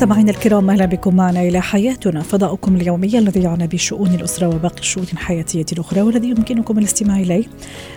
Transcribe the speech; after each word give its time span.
مستمعينا 0.00 0.30
الكرام 0.30 0.70
أهلا 0.70 0.86
بكم 0.86 1.16
معنا 1.16 1.42
إلى 1.42 1.60
حياتنا. 1.60 2.22
فضاؤكم 2.22 2.76
اليومي 2.76 3.18
الذي 3.18 3.42
يعنى 3.42 3.66
بشؤون 3.66 4.14
الأسرة 4.14 4.48
وباقي 4.48 4.80
الشؤون 4.80 5.06
الحياتيه 5.12 5.64
الأخرى 5.72 6.02
والذي 6.02 6.28
يمكنكم 6.28 6.78
الاستماع 6.78 7.16
إليه 7.16 7.44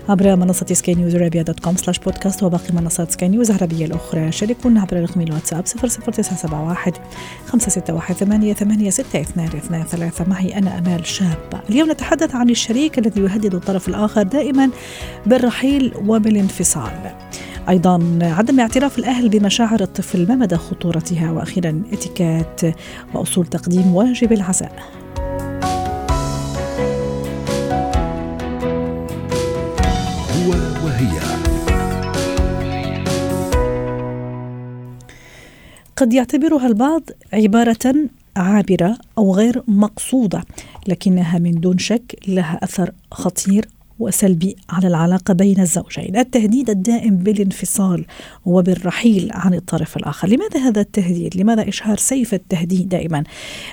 عبر 0.09 0.35
منصة 0.35 0.65
سكاي 0.65 0.95
نيوز 0.95 1.15
عربيه 1.15 1.41
dot 1.41 1.59
com 1.59 1.75
slash 1.75 1.99
بودكاست 1.99 2.43
وباقي 2.43 2.73
منصات 2.73 3.11
سكاي 3.11 3.29
نيوز 3.29 3.51
العربية 3.51 3.85
الأخرى. 3.85 4.31
شاركونا 4.31 4.81
عبر 4.81 5.01
رقم 5.01 5.21
الواتساب 5.21 5.65
00971 5.65 6.93
561 7.47 8.15
8862 8.15 9.83
ثلاثة. 9.83 10.25
معي 10.29 10.57
أنا 10.57 10.79
أمال 10.79 11.05
شابه 11.05 11.59
اليوم 11.69 11.91
نتحدث 11.91 12.35
عن 12.35 12.49
الشريك 12.49 12.99
الذي 12.99 13.21
يهدد 13.21 13.55
الطرف 13.55 13.87
الآخر 13.87 14.23
دائما 14.23 14.69
بالرحيل 15.25 15.93
وبالانفصال. 16.07 17.11
أيضا 17.69 18.19
عدم 18.21 18.59
اعتراف 18.59 18.99
الأهل 18.99 19.29
بمشاعر 19.29 19.81
الطفل 19.81 20.27
ما 20.27 20.35
مدى 20.35 20.55
خطورتها؟ 20.55 21.31
وأخيرا 21.31 21.83
إتيكيت 21.93 22.61
وأصول 23.13 23.45
تقديم 23.45 23.95
واجب 23.95 24.33
العزاء. 24.33 24.83
هو 30.31 30.51
وهي. 30.85 31.19
قد 35.95 36.13
يعتبرها 36.13 36.67
البعض 36.67 37.01
عبارة 37.33 37.95
عابرة 38.37 38.97
أو 39.17 39.35
غير 39.35 39.63
مقصودة 39.67 40.43
لكنها 40.87 41.39
من 41.39 41.51
دون 41.51 41.77
شك 41.77 42.15
لها 42.27 42.59
أثر 42.63 42.91
خطير 43.11 43.65
وسلبي 43.99 44.55
على 44.69 44.87
العلاقة 44.87 45.33
بين 45.33 45.59
الزوجين. 45.59 46.17
التهديد 46.17 46.69
الدائم 46.69 47.17
بالانفصال 47.17 48.05
وبالرحيل 48.45 49.29
عن 49.33 49.53
الطرف 49.53 49.97
الآخر. 49.97 50.27
لماذا 50.27 50.59
هذا 50.59 50.81
التهديد؟ 50.81 51.37
لماذا 51.37 51.69
إشهار 51.69 51.97
سيف 51.97 52.33
التهديد 52.33 52.89
دائما؟ 52.89 53.23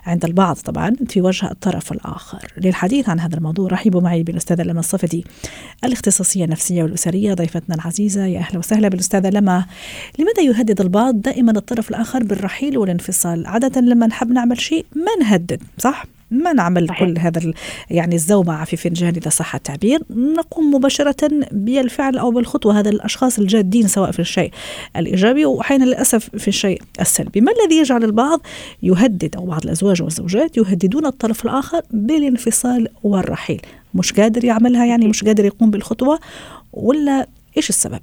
عند 0.06 0.24
البعض 0.24 0.56
طبعا 0.56 0.96
في 1.08 1.20
وجه 1.20 1.50
الطرف 1.50 1.92
الآخر. 1.92 2.52
للحديث 2.56 3.08
عن 3.08 3.20
هذا 3.20 3.36
الموضوع 3.36 3.68
رحبوا 3.68 4.00
معي 4.00 4.22
بالأستاذة 4.22 4.62
لما 4.62 4.80
الصفدي 4.80 5.24
الاختصاصية 5.84 6.44
النفسية 6.44 6.82
والأسرية 6.82 7.34
ضيفتنا 7.34 7.74
العزيزة. 7.74 8.26
يا 8.26 8.38
أهلا 8.38 8.58
وسهلا 8.58 8.88
بالأستاذة 8.88 9.30
لما. 9.30 9.66
لماذا 10.18 10.42
يهدد 10.42 10.80
البعض 10.80 11.20
دائما 11.20 11.52
الطرف 11.52 11.90
الآخر 11.90 12.22
بالرحيل 12.22 12.78
والانفصال؟ 12.78 13.46
عادة 13.46 13.80
لما 13.80 14.06
نحب 14.06 14.30
نعمل 14.32 14.60
شيء 14.60 14.86
ما 14.96 15.24
نهدد 15.24 15.62
صح؟ 15.78 16.04
ما 16.30 16.52
نعمل 16.52 16.88
صحيح. 16.88 17.00
كل 17.00 17.18
هذا 17.18 17.52
يعني 17.90 18.14
الزومعة 18.14 18.64
في 18.64 18.76
فنجان 18.76 19.14
إذا 19.16 19.28
صح 19.28 19.54
التعبير. 19.54 20.02
نقوم 20.10 20.74
مباشرة 20.74 21.30
بالفعل 21.52 22.18
أو 22.18 22.30
بالخطوة. 22.30 22.78
هذا 22.78 22.90
الأشخاص 22.90 23.38
الجادين 23.38 23.88
سواء 23.88 24.10
في 24.10 24.18
الشيء 24.18 24.50
الإيجابي 24.96 25.44
وأحيانا 25.44 25.84
للأسف 25.84 26.30
في 26.36 26.48
الشيء 26.48 26.82
السلبي. 27.00 27.40
ما 27.40 27.52
الذي 27.52 27.76
يجعل 27.76 28.04
البعض 28.04 28.40
يهدد 28.82 29.36
أو 29.36 29.46
بعض 29.46 29.64
الأزواج 29.64 30.02
والزوجات 30.02 30.56
يهددون 30.56 31.06
الطرف 31.06 31.44
الآخر 31.44 31.82
بالانفصال 31.90 32.88
والرحيل؟ 33.02 33.62
مش 33.94 34.12
قادر 34.12 34.44
يعملها 34.44 34.86
يعني؟ 34.86 35.08
مش 35.08 35.24
قادر 35.24 35.44
يقوم 35.44 35.70
بالخطوة؟ 35.70 36.20
ولا 36.72 37.26
إيش 37.56 37.68
السبب؟ 37.68 38.00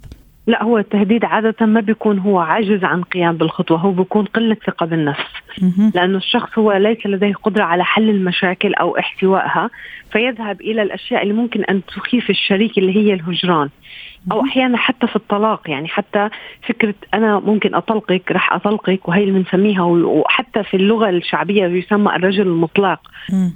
لا 0.48 0.64
هو 0.64 0.78
التهديد 0.78 1.26
عادة 1.26 1.66
ما 1.66 1.80
بيكون 1.80 2.20
هو 2.20 2.40
عاجز 2.40 2.84
عن 2.84 3.02
قيام 3.03 3.38
بالخطوة 3.38 3.78
هو 3.78 3.92
بيكون 3.92 4.26
قلة 4.26 4.58
ثقة 4.67 4.86
بالنفس. 4.86 5.26
لأنه 5.95 6.17
الشخص 6.17 6.58
هو 6.60 6.73
ليس 6.73 7.05
لديه 7.05 7.33
قدرة 7.33 7.64
على 7.64 7.83
حل 7.86 8.10
المشاكل 8.10 8.73
أو 8.73 8.98
احتوائها 8.98 9.70
فيذهب 10.11 10.61
إلى 10.61 10.82
الأشياء 10.82 11.23
اللي 11.23 11.33
ممكن 11.33 11.64
أن 11.64 11.82
تخيف 11.86 12.30
الشريك 12.30 12.77
اللي 12.77 12.95
هي 12.95 13.14
الهجران. 13.14 13.70
أو 14.32 14.45
أحيانا 14.45 14.77
حتى 14.77 15.08
في 15.08 15.15
الطلاق 15.15 15.70
يعني 15.70 15.88
حتى 15.88 16.30
فكرة 16.67 16.93
أنا 17.14 17.39
ممكن 17.39 17.76
أطلقك 17.76 18.32
رح 18.32 18.54
أطلقك 18.54 19.08
وهي 19.08 19.23
اللي 19.23 19.39
بنسميها 19.39 19.83
وحتى 19.83 20.64
في 20.64 20.77
اللغة 20.77 21.10
الشعبية 21.10 21.65
يسمى 21.65 22.15
الرجل 22.15 22.42
المطلق. 22.42 22.99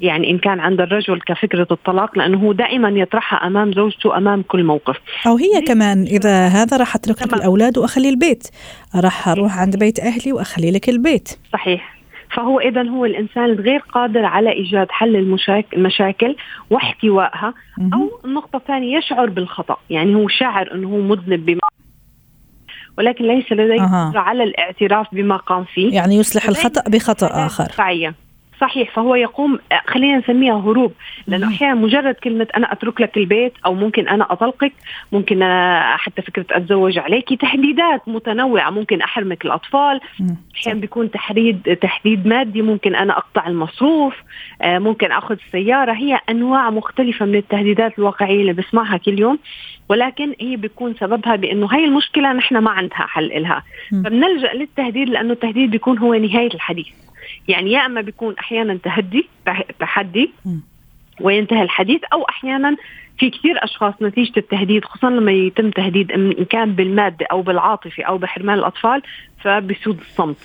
يعني 0.01 0.31
إن 0.31 0.37
كان 0.37 0.59
عند 0.59 0.81
الرجل 0.81 1.21
كفكرة 1.21 1.67
الطلاق 1.71 2.17
لأنه 2.17 2.37
هو 2.37 2.51
دائما 2.51 2.89
يطرحها 2.89 3.47
أمام 3.47 3.73
زوجته 3.73 4.17
أمام 4.17 4.41
كل 4.41 4.63
موقف. 4.63 4.97
أو 5.27 5.37
هي 5.37 5.61
كمان 5.61 6.03
إذا 6.03 6.47
هذا 6.47 6.77
راح 6.77 6.95
اترك 6.95 7.21
لك 7.21 7.33
الأولاد 7.33 7.77
وأخلي 7.77 8.09
البيت. 8.09 8.47
راح 8.95 9.27
أروح 9.27 9.57
عند 9.57 9.79
بيت 9.79 9.99
أهلي 9.99 10.33
وأخلي 10.33 10.71
لك 10.71 10.89
البيت. 10.89 11.29
صحيح. 11.53 12.00
فهو 12.35 12.59
اذا 12.59 12.89
هو 12.89 13.05
الإنسان 13.05 13.45
الغير 13.45 13.79
قادر 13.79 14.25
على 14.25 14.51
إيجاد 14.51 14.87
حل 14.89 15.15
المشاكل 15.73 16.35
واحتوائها 16.69 17.53
أو 17.93 18.19
النقطه 18.25 18.57
الثانية 18.57 18.97
يشعر 18.97 19.29
بالخطأ. 19.29 19.77
يعني 19.89 20.15
هو 20.15 20.27
شاعر 20.27 20.73
إنه 20.73 20.87
هو 20.87 20.97
مذنب 21.01 21.45
بما 21.45 21.59
ولكن 22.97 23.25
ليس 23.25 23.51
لديه 23.51 23.83
قدرة 24.09 24.19
على 24.19 24.43
الاعتراف 24.43 25.07
بما 25.11 25.37
قام 25.37 25.63
فيه. 25.63 25.93
يعني 25.93 26.15
يصلح 26.15 26.49
الخطأ 26.49 26.89
بخطأ 26.89 27.45
آخر. 27.45 27.67
صحيح 28.61 28.91
فهو 28.95 29.15
يقوم 29.15 29.59
خلينا 29.87 30.17
نسميها 30.17 30.59
هروب. 30.59 30.93
لأنه 31.27 31.47
أحيانا 31.47 31.73
مجرد 31.75 32.15
كلمة 32.15 32.47
أنا 32.57 32.71
أترك 32.71 33.01
لك 33.01 33.17
البيت 33.17 33.53
أو 33.65 33.73
ممكن 33.73 34.07
أنا 34.07 34.31
أطلقك 34.33 34.73
ممكن 35.11 35.43
أنا 35.43 35.97
حتى 35.97 36.21
فكرة 36.21 36.45
أتزوج 36.51 36.99
عليك 36.99 37.41
تهديدات 37.41 38.01
متنوعة 38.07 38.69
ممكن 38.69 39.01
أحرمك 39.01 39.45
الأطفال. 39.45 39.99
أحيانا 40.55 40.79
بيكون 40.79 41.11
تحديد 41.11 41.77
تهديد 41.81 42.27
مادي 42.27 42.61
ممكن 42.61 42.95
أنا 42.95 43.17
أقطع 43.17 43.47
المصروف 43.47 44.13
ممكن 44.65 45.11
أخذ 45.11 45.35
السياره 45.45 45.93
هي 45.93 46.19
أنواع 46.29 46.69
مختلفة 46.69 47.25
من 47.25 47.35
التهديدات 47.35 47.99
الواقعية 47.99 48.41
اللي 48.41 48.53
بسمعها 48.53 48.97
كل 48.97 49.19
يوم 49.19 49.39
ولكن 49.89 50.35
هي 50.39 50.55
بيكون 50.55 50.95
سببها 50.99 51.35
بأنه 51.35 51.67
هاي 51.71 51.85
المشكلة 51.85 52.33
نحن 52.33 52.57
ما 52.57 52.71
عندها 52.71 52.97
حل 52.97 53.41
لها 53.41 53.63
فبنلجأ 53.91 54.53
للتهديد 54.53 55.09
لأنه 55.09 55.33
التهديد 55.33 55.71
بيكون 55.71 55.97
هو 55.97 56.13
نهاية 56.13 56.53
الحديث. 56.53 56.87
يعني 57.47 57.71
يا 57.71 57.85
أما 57.85 58.01
بيكون 58.01 58.35
أحيانا 58.39 58.79
تهدي 58.83 59.27
تحدي 59.79 60.31
وينتهي 61.21 61.61
الحديث 61.61 62.01
أو 62.13 62.23
أحيانا 62.23 62.75
في 63.19 63.29
كثير 63.29 63.63
أشخاص 63.63 63.93
نتيجة 64.01 64.33
التهديد 64.37 64.85
خصوصا 64.85 65.09
لما 65.09 65.31
يتم 65.31 65.71
تهديد 65.71 66.11
ان 66.11 66.45
كان 66.49 66.75
بالمادة 66.75 67.25
أو 67.31 67.41
بالعاطفة 67.41 68.03
أو 68.03 68.17
بحرمان 68.17 68.59
الأطفال 68.59 69.01
فبسود 69.43 69.99
الصمت. 70.09 70.37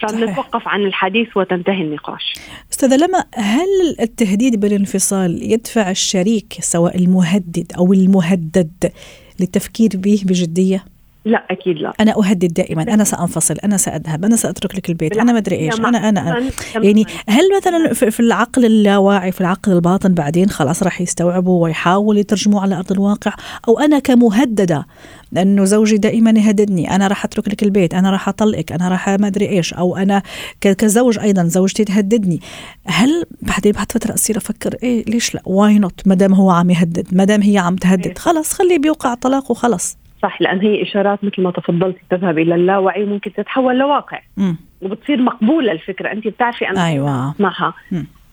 فبنتوقف 0.00 0.68
عن 0.68 0.80
الحديث 0.84 1.36
وتنتهي 1.36 1.82
النقاش. 1.82 2.34
أستاذة 2.72 2.96
لما 2.96 3.24
هل 3.34 3.96
التهديد 4.00 4.60
بالانفصال 4.60 5.52
يدفع 5.52 5.90
الشريك 5.90 6.52
سواء 6.60 6.96
المهدد 6.96 7.72
أو 7.78 7.92
المهدد 7.92 8.92
للتفكير 9.40 9.90
به 9.94 10.22
بجدية؟ 10.24 10.84
لا 11.24 11.46
أكيد 11.50 11.76
لا. 11.76 11.92
أنا 12.00 12.14
أهدد 12.18 12.54
دائما 12.54 12.82
أنا 12.82 13.04
سأنفصل 13.04 13.54
أنا 13.64 13.76
سأذهب 13.76 14.24
أنا 14.24 14.36
سأترك 14.36 14.74
لك 14.74 14.88
البيت 14.88 15.16
أنا 15.16 15.32
ما 15.32 15.38
أدري 15.38 15.56
إيش 15.56 15.80
أنا 15.80 16.08
أنا, 16.08 16.20
أنا. 16.20 16.50
يعني 16.74 17.04
هل 17.28 17.42
مثلا 17.56 17.92
في 18.10 18.20
العقل 18.20 18.64
اللاواعي 18.64 19.32
في 19.32 19.40
العقل 19.40 19.72
الباطن 19.72 20.14
بعدين 20.14 20.50
خلاص 20.50 20.82
راح 20.82 21.00
يستوعبوا 21.00 21.62
ويحاول 21.64 22.18
يترجموا 22.18 22.60
على 22.60 22.74
أرض 22.74 22.92
الواقع؟ 22.92 23.32
أو 23.68 23.78
أنا 23.78 23.98
كمهددة 23.98 24.86
لأنه 25.32 25.64
زوجي 25.64 25.96
دائما 25.96 26.30
يهددني 26.30 26.94
أنا 26.94 27.08
راح 27.08 27.24
أترك 27.24 27.48
لك 27.48 27.62
البيت 27.62 27.94
أنا 27.94 28.10
راح 28.10 28.28
أطلقك 28.28 28.72
أنا 28.72 28.88
راح 28.88 29.08
ما 29.08 29.26
أدري 29.26 29.48
إيش 29.48 29.74
أو 29.74 29.96
أنا 29.96 30.22
كزوج 30.60 31.18
أيضا 31.18 31.44
زوجتي 31.44 31.84
تهددني. 31.84 32.40
هل 32.86 33.24
بعدين 33.42 33.72
بعد 33.72 33.92
فترة 33.92 34.14
أصير 34.14 34.36
أفكر 34.36 34.76
إيه 34.82 35.04
ليش 35.04 35.34
لا؟ 35.34 35.42
why 35.44 35.78
not 35.78 36.00
ما 36.06 36.14
دام 36.14 36.34
هو 36.34 36.50
عم 36.50 36.70
يهدد 36.70 37.06
ما 37.12 37.24
دام 37.24 37.42
هي 37.42 37.58
عم 37.58 37.76
تهدد 37.76 38.18
خلص 38.18 38.52
خليه 38.52 38.78
بيوقع 38.78 39.14
طلاق 39.14 39.50
وخلص 39.50 39.99
صح 40.22 40.42
لأن 40.42 40.60
هي 40.60 40.82
إشارات 40.82 41.24
مثل 41.24 41.42
ما 41.42 41.50
تفضلتي 41.50 42.00
تذهب 42.10 42.38
إلى 42.38 42.54
اللاوعي 42.54 43.04
ممكن 43.04 43.32
تتحول 43.32 43.78
لواقع. 43.78 44.20
م. 44.36 44.52
وبتصير 44.82 45.22
مقبولة 45.22 45.72
الفكرة 45.72 46.12
أنت 46.12 46.28
بتعرفي 46.28 46.68
أنا 46.68 46.86
أيوه. 46.86 47.34
معها 47.38 47.74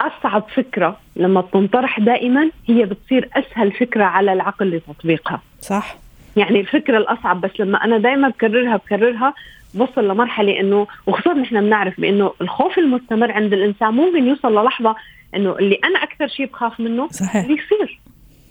أصعب 0.02 0.44
فكرة 0.56 0.98
لما 1.16 1.42
بتنطرح 1.42 2.00
دائما 2.00 2.50
هي 2.68 2.86
بتصير 2.86 3.30
أسهل 3.36 3.72
فكرة 3.72 4.04
على 4.04 4.34
العقل 4.34 4.76
لتطبيقها. 4.76 5.42
صح. 5.62 5.96
يعني 6.38 6.60
الفكرة 6.60 6.98
الأصعب 6.98 7.42
بس 7.42 7.52
لما 7.60 7.84
أنا 7.84 7.98
دائما 7.98 8.28
بكررها 8.30 8.76
بكررها 8.78 9.34
بوصل 9.74 10.08
لمرحلة 10.08 10.60
إنه 10.60 10.88
وخصوصا 11.08 11.34
نحن 11.34 11.62
بنعرف 11.62 12.02
بإنه 12.02 12.34
الخوف 12.42 12.78
المستمر 12.78 13.32
عند 13.32 13.54
الإنسان 13.54 13.94
ممكن 13.94 14.28
يوصل 14.28 14.60
للحظة 14.60 14.96
إنه 15.36 15.56
اللي 15.60 15.80
أنا 15.84 16.04
أكثر 16.04 16.28
شيء 16.28 16.46
بخاف 16.46 16.80
منه 16.80 17.08
صحيح. 17.08 17.36
اللي 17.36 17.54
يصير 17.54 18.00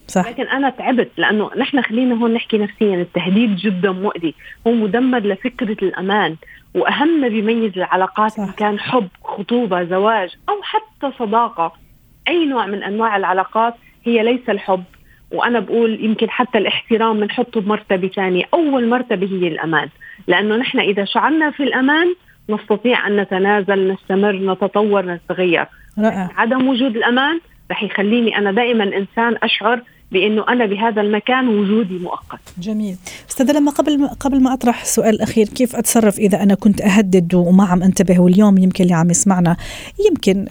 صح. 0.08 0.28
لكن 0.28 0.48
أنا 0.48 0.70
تعبت 0.70 1.10
لأنه 1.16 1.50
نحن 1.56 1.82
خلينا 1.82 2.14
هون 2.14 2.34
نحكي 2.34 2.58
نفسيا 2.58 2.94
التهديد 2.94 3.56
جدا 3.56 3.90
مؤذي. 3.90 4.34
هو 4.66 4.72
مدمر 4.72 5.18
لفكرة 5.18 5.76
الأمان 5.84 6.36
وأهم 6.74 7.20
ما 7.20 7.28
بيميز 7.28 7.72
العلاقات 7.76 8.30
صح. 8.30 8.42
إن 8.42 8.52
كان 8.52 8.78
حب 8.78 9.08
خطوبة 9.24 9.84
زواج 9.84 10.36
أو 10.48 10.62
حتى 10.62 11.12
صداقة. 11.18 11.72
أي 12.28 12.46
نوع 12.46 12.66
من 12.66 12.82
أنواع 12.82 13.16
العلاقات 13.16 13.74
هي 14.04 14.22
ليس 14.22 14.48
الحب. 14.48 14.84
وأنا 15.32 15.60
بقول 15.60 16.04
يمكن 16.04 16.30
حتى 16.30 16.58
الاحترام 16.58 17.20
بنحطه 17.20 17.60
بمرتبة 17.60 18.08
ثانية 18.08 18.44
أول 18.54 18.88
مرتبة 18.88 19.26
هي 19.26 19.48
الأمان. 19.48 19.88
لأنه 20.26 20.56
نحن 20.56 20.78
إذا 20.78 21.04
شعرنا 21.04 21.50
في 21.50 21.62
الأمان 21.62 22.14
نستطيع 22.50 23.06
أن 23.06 23.16
نتنازل 23.16 23.92
نستمر 23.92 24.32
نتطور 24.32 25.06
نتغير. 25.06 25.66
رائع. 25.98 26.30
عدم 26.36 26.68
وجود 26.68 26.96
الأمان 26.96 27.40
رح 27.70 27.82
يخليني 27.82 28.38
أنا 28.38 28.52
دائما 28.52 28.84
إنسان 28.84 29.36
أشعر 29.42 29.82
بأنه 30.12 30.44
أنا 30.48 30.66
بهذا 30.66 31.00
المكان 31.00 31.48
وجودي 31.48 31.98
مؤقت. 31.98 32.40
جميل. 32.58 32.96
أستاذ 33.30 33.52
لما 33.52 33.70
قبل 33.70 34.08
قبل 34.20 34.42
ما 34.42 34.52
أطرح 34.52 34.84
سؤال 34.84 35.14
الاخير 35.14 35.48
كيف 35.48 35.76
أتصرف 35.76 36.18
إذا 36.18 36.42
أنا 36.42 36.54
كنت 36.54 36.80
أهدد 36.80 37.34
وما 37.34 37.64
عم 37.64 37.82
أنتبه؟ 37.82 38.20
واليوم 38.20 38.58
يمكن 38.58 38.84
اللي 38.84 38.94
عم 38.94 39.10
يسمعنا 39.10 39.56
يمكن 40.08 40.46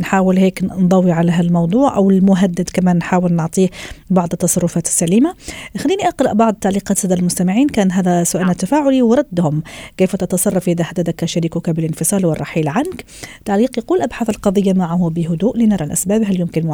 نحاول 0.00 0.36
هيك 0.36 0.64
نضوي 0.64 1.12
على 1.12 1.32
هالموضوع 1.32 1.96
أو 1.96 2.10
المهدد 2.10 2.68
كمان 2.72 2.96
نحاول 2.96 3.32
نعطيه 3.32 3.68
بعض 4.10 4.28
التصرفات 4.32 4.86
السليمة. 4.86 5.34
خليني 5.78 6.08
أقرأ 6.08 6.32
بعض 6.32 6.54
تعليقات 6.54 6.96
الساده 6.96 7.14
المستمعين. 7.14 7.68
كان 7.68 7.92
هذا 7.92 8.24
سؤالنا 8.24 8.48
نعم. 8.48 8.56
تفاعلي 8.56 9.02
وردهم 9.02 9.62
كيف 9.96 10.16
تتصرف 10.16 10.68
إذا 10.68 10.84
هددك 10.88 11.24
شريكك 11.24 11.70
بالانفصال 11.70 12.26
والرحيل 12.26 12.68
عنك؟ 12.68 13.04
تعليق 13.44 13.78
يقول 13.78 14.02
ابحث 14.02 14.30
القضية 14.30 14.72
معه 14.72 15.10
بهدوء 15.10 15.58
لنرى 15.58 15.84
الأسباب 15.84 16.22
هل 16.22 16.40
يمكن 16.40 16.66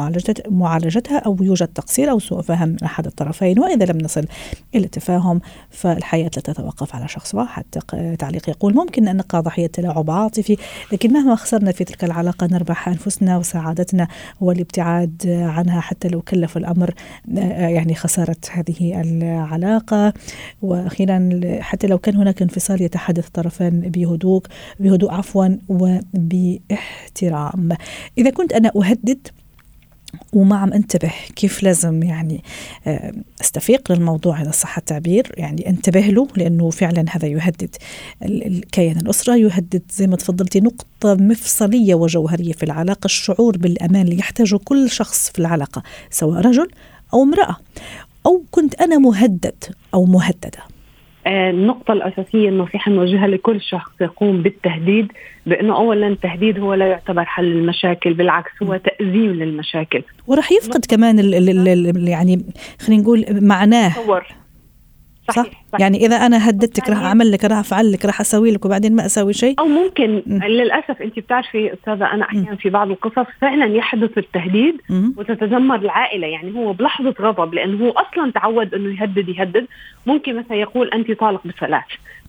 معالجتها 0.49 1.17
أو 1.17 1.37
يوجد 1.41 1.67
تقصير 1.67 2.14
أو 2.15 2.19
سوء 2.19 2.41
فهم 2.41 2.69
من 2.69 2.83
أحد 2.83 3.05
الطرفين 3.05 3.59
وإذا 3.59 3.85
لم 3.85 3.97
نصل 3.97 4.25
إلى 4.75 4.87
تفاهم 4.87 5.41
فالحياة 5.69 6.31
لا 6.35 6.41
تتوقف 6.41 6.95
على 6.95 7.07
شخص 7.07 7.35
واحد. 7.35 7.63
تعليق 8.19 8.49
يقول 8.49 8.75
ممكن 8.75 9.07
أن 9.07 9.17
نقع 9.17 9.39
ضحية 9.39 9.67
تلاعب 9.67 10.11
عاطفي 10.11 10.57
لكن 10.91 11.13
مهما 11.13 11.35
خسرنا 11.35 11.71
في 11.71 11.83
تلك 11.83 12.03
العلاقة 12.03 12.47
نربح 12.51 12.87
أنفسنا 12.87 13.37
وسعادتنا 13.37 14.07
والابتعاد 14.41 15.27
عنها 15.27 15.81
حتى 15.81 16.07
لو 16.07 16.21
كلف 16.21 16.57
الأمر 16.57 16.93
يعني 17.27 17.95
خسارة 17.95 18.35
هذه 18.51 19.01
العلاقة. 19.01 20.13
وأخيرا 20.61 21.29
حتى 21.59 21.87
لو 21.87 21.97
كان 21.97 22.15
هناك 22.15 22.41
انفصال 22.41 22.81
يتحدث 22.81 23.27
الطرفان 23.27 23.79
بهدوء 23.79 24.41
بهدوء 24.79 25.11
عفوا 25.11 25.47
وباحترام. 25.69 27.69
إذا 28.17 28.29
كنت 28.29 28.53
أنا 28.53 28.71
أهدد 28.75 29.27
وما 30.35 30.55
عم 30.55 30.73
انتبه 30.73 31.11
كيف 31.35 31.63
لازم 31.63 32.03
يعني 32.03 32.43
آه، 32.87 33.13
استفيق 33.41 33.91
للموضوع 33.91 34.41
اذا 34.41 34.51
صح 34.51 34.77
التعبير 34.77 35.31
يعني 35.37 35.69
انتبه 35.69 35.99
له 35.99 36.27
لأنه 36.35 36.69
فعلا 36.69 37.05
هذا 37.09 37.27
يهدد 37.27 37.75
الكيان 38.23 38.97
الأسرة 38.97 39.35
يهدد 39.35 39.81
زي 39.91 40.07
ما 40.07 40.15
تفضلتي 40.15 40.59
نقطة 40.59 41.15
مفصلية 41.15 41.95
وجوهرية 41.95 42.53
في 42.53 42.63
العلاقة 42.63 43.05
الشعور 43.05 43.57
بالأمان 43.57 44.01
اللي 44.01 44.19
يحتاجه 44.19 44.57
كل 44.57 44.89
شخص 44.89 45.29
في 45.29 45.39
العلاقة 45.39 45.83
سواء 46.09 46.41
رجل 46.41 46.67
أو 47.13 47.23
امرأة. 47.23 47.55
أو 48.25 48.43
كنت 48.51 48.75
أنا 48.75 48.97
مهدد 48.97 49.63
أو 49.93 50.05
مهددة. 50.05 50.74
النقطة 51.27 51.91
الأساسية 51.93 52.49
النصيحة 52.49 52.91
الموجهة 52.91 53.27
لكل 53.27 53.61
شخص 53.61 53.91
يقوم 54.01 54.41
بالتهديد 54.41 55.11
بأنه 55.45 55.75
أولا 55.75 56.07
التهديد 56.07 56.59
هو 56.59 56.73
لا 56.73 56.87
يعتبر 56.87 57.25
حل 57.25 57.45
المشاكل 57.45 58.13
بالعكس 58.13 58.51
هو 58.63 58.77
تأزيم 58.77 59.31
للمشاكل. 59.31 60.01
وراح 60.27 60.51
يفقد 60.51 60.85
كمان 60.89 61.19
ال 61.19 61.35
ال 61.35 61.67
ال 61.67 62.07
يعني 62.07 62.45
خلينا 62.81 63.01
نقول 63.03 63.25
معناه. 63.29 63.91
صح, 65.33 65.43
صح؟ 65.71 65.79
يعني 65.79 66.05
إذا 66.05 66.15
أنا 66.15 66.49
هددتك 66.49 66.89
راح 66.89 66.97
أعمل 66.97 67.31
لك 67.31 67.45
راح 67.45 67.57
أفعل 67.57 67.91
لك 67.91 68.05
راح 68.05 68.21
أسوي 68.21 68.51
لك 68.51 68.65
وبعدين 68.65 68.95
ما 68.95 69.05
أسوي 69.05 69.33
شيء. 69.33 69.59
أو 69.59 69.65
ممكن. 69.65 70.23
م. 70.25 70.43
للأسف 70.43 71.01
انت 71.01 71.19
بتعرفي 71.19 71.73
أستاذة 71.73 72.13
أنا 72.13 72.25
أحيانا 72.25 72.55
في 72.55 72.69
بعض 72.69 72.89
القصص 72.91 73.25
فعلا 73.41 73.65
يحدث 73.65 74.17
التهديد 74.17 74.81
م. 74.89 75.11
وتتدمر 75.17 75.75
العائلة. 75.75 76.27
يعني 76.27 76.55
هو 76.55 76.73
بلحظة 76.73 77.15
غضب 77.21 77.53
لأنه 77.53 77.85
هو 77.85 77.89
أصلا 77.89 78.31
تعود 78.31 78.73
إنه 78.73 79.01
يهدد 79.01 79.29
يهدد. 79.29 79.67
ممكن 80.05 80.35
مثلا 80.35 80.57
يقول 80.57 80.89
انت 80.89 81.11
طالق 81.11 81.41
بثلاث 81.47 81.83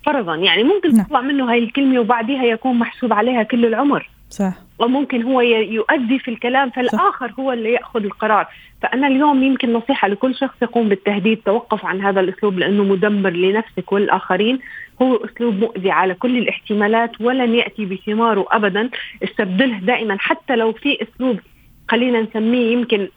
فرضا. 0.07 0.37
يعني 0.37 0.63
ممكن 0.63 0.97
نعم. 0.97 1.05
تطلع 1.07 1.21
منه 1.21 1.53
هاي 1.53 1.59
الكلمة 1.59 2.01
وبعديها 2.01 2.45
يكون 2.45 2.79
محسوب 2.79 3.13
عليها 3.13 3.43
كل 3.43 3.67
العمر. 3.67 4.11
صح. 4.31 4.66
وممكن 4.78 5.23
هو 5.23 5.40
يؤدي 5.40 6.19
في 6.19 6.31
الكلام 6.31 6.70
فالآخر 6.70 7.32
هو 7.38 7.52
اللي 7.52 7.73
يأخذ 7.73 8.05
القرار. 8.05 8.46
فأنا 8.82 9.06
اليوم 9.06 9.43
يمكن 9.43 9.73
نصيحة 9.73 10.08
لكل 10.08 10.34
شخص 10.34 10.62
يقوم 10.62 10.88
بالتهديد 10.88 11.40
توقف 11.44 11.84
عن 11.84 12.00
هذا 12.00 12.20
الأسلوب 12.20 12.58
لأنه 12.58 12.84
مدمر 12.84 13.31
لنفسك 13.31 13.93
والآخرين. 13.93 14.58
هو 15.02 15.17
أسلوب 15.17 15.55
مؤذي 15.55 15.90
على 15.90 16.14
كل 16.14 16.38
الاحتمالات 16.38 17.20
ولن 17.20 17.55
يأتي 17.55 17.84
بثماره 17.84 18.46
ابدا. 18.50 18.90
استبدله 19.25 19.78
دائما 19.78 20.17
حتى 20.19 20.56
لو 20.56 20.73
في 20.73 20.99
أسلوب 21.02 21.40
خلينا 21.88 22.20
نسميه 22.20 22.73
يمكن 22.73 23.08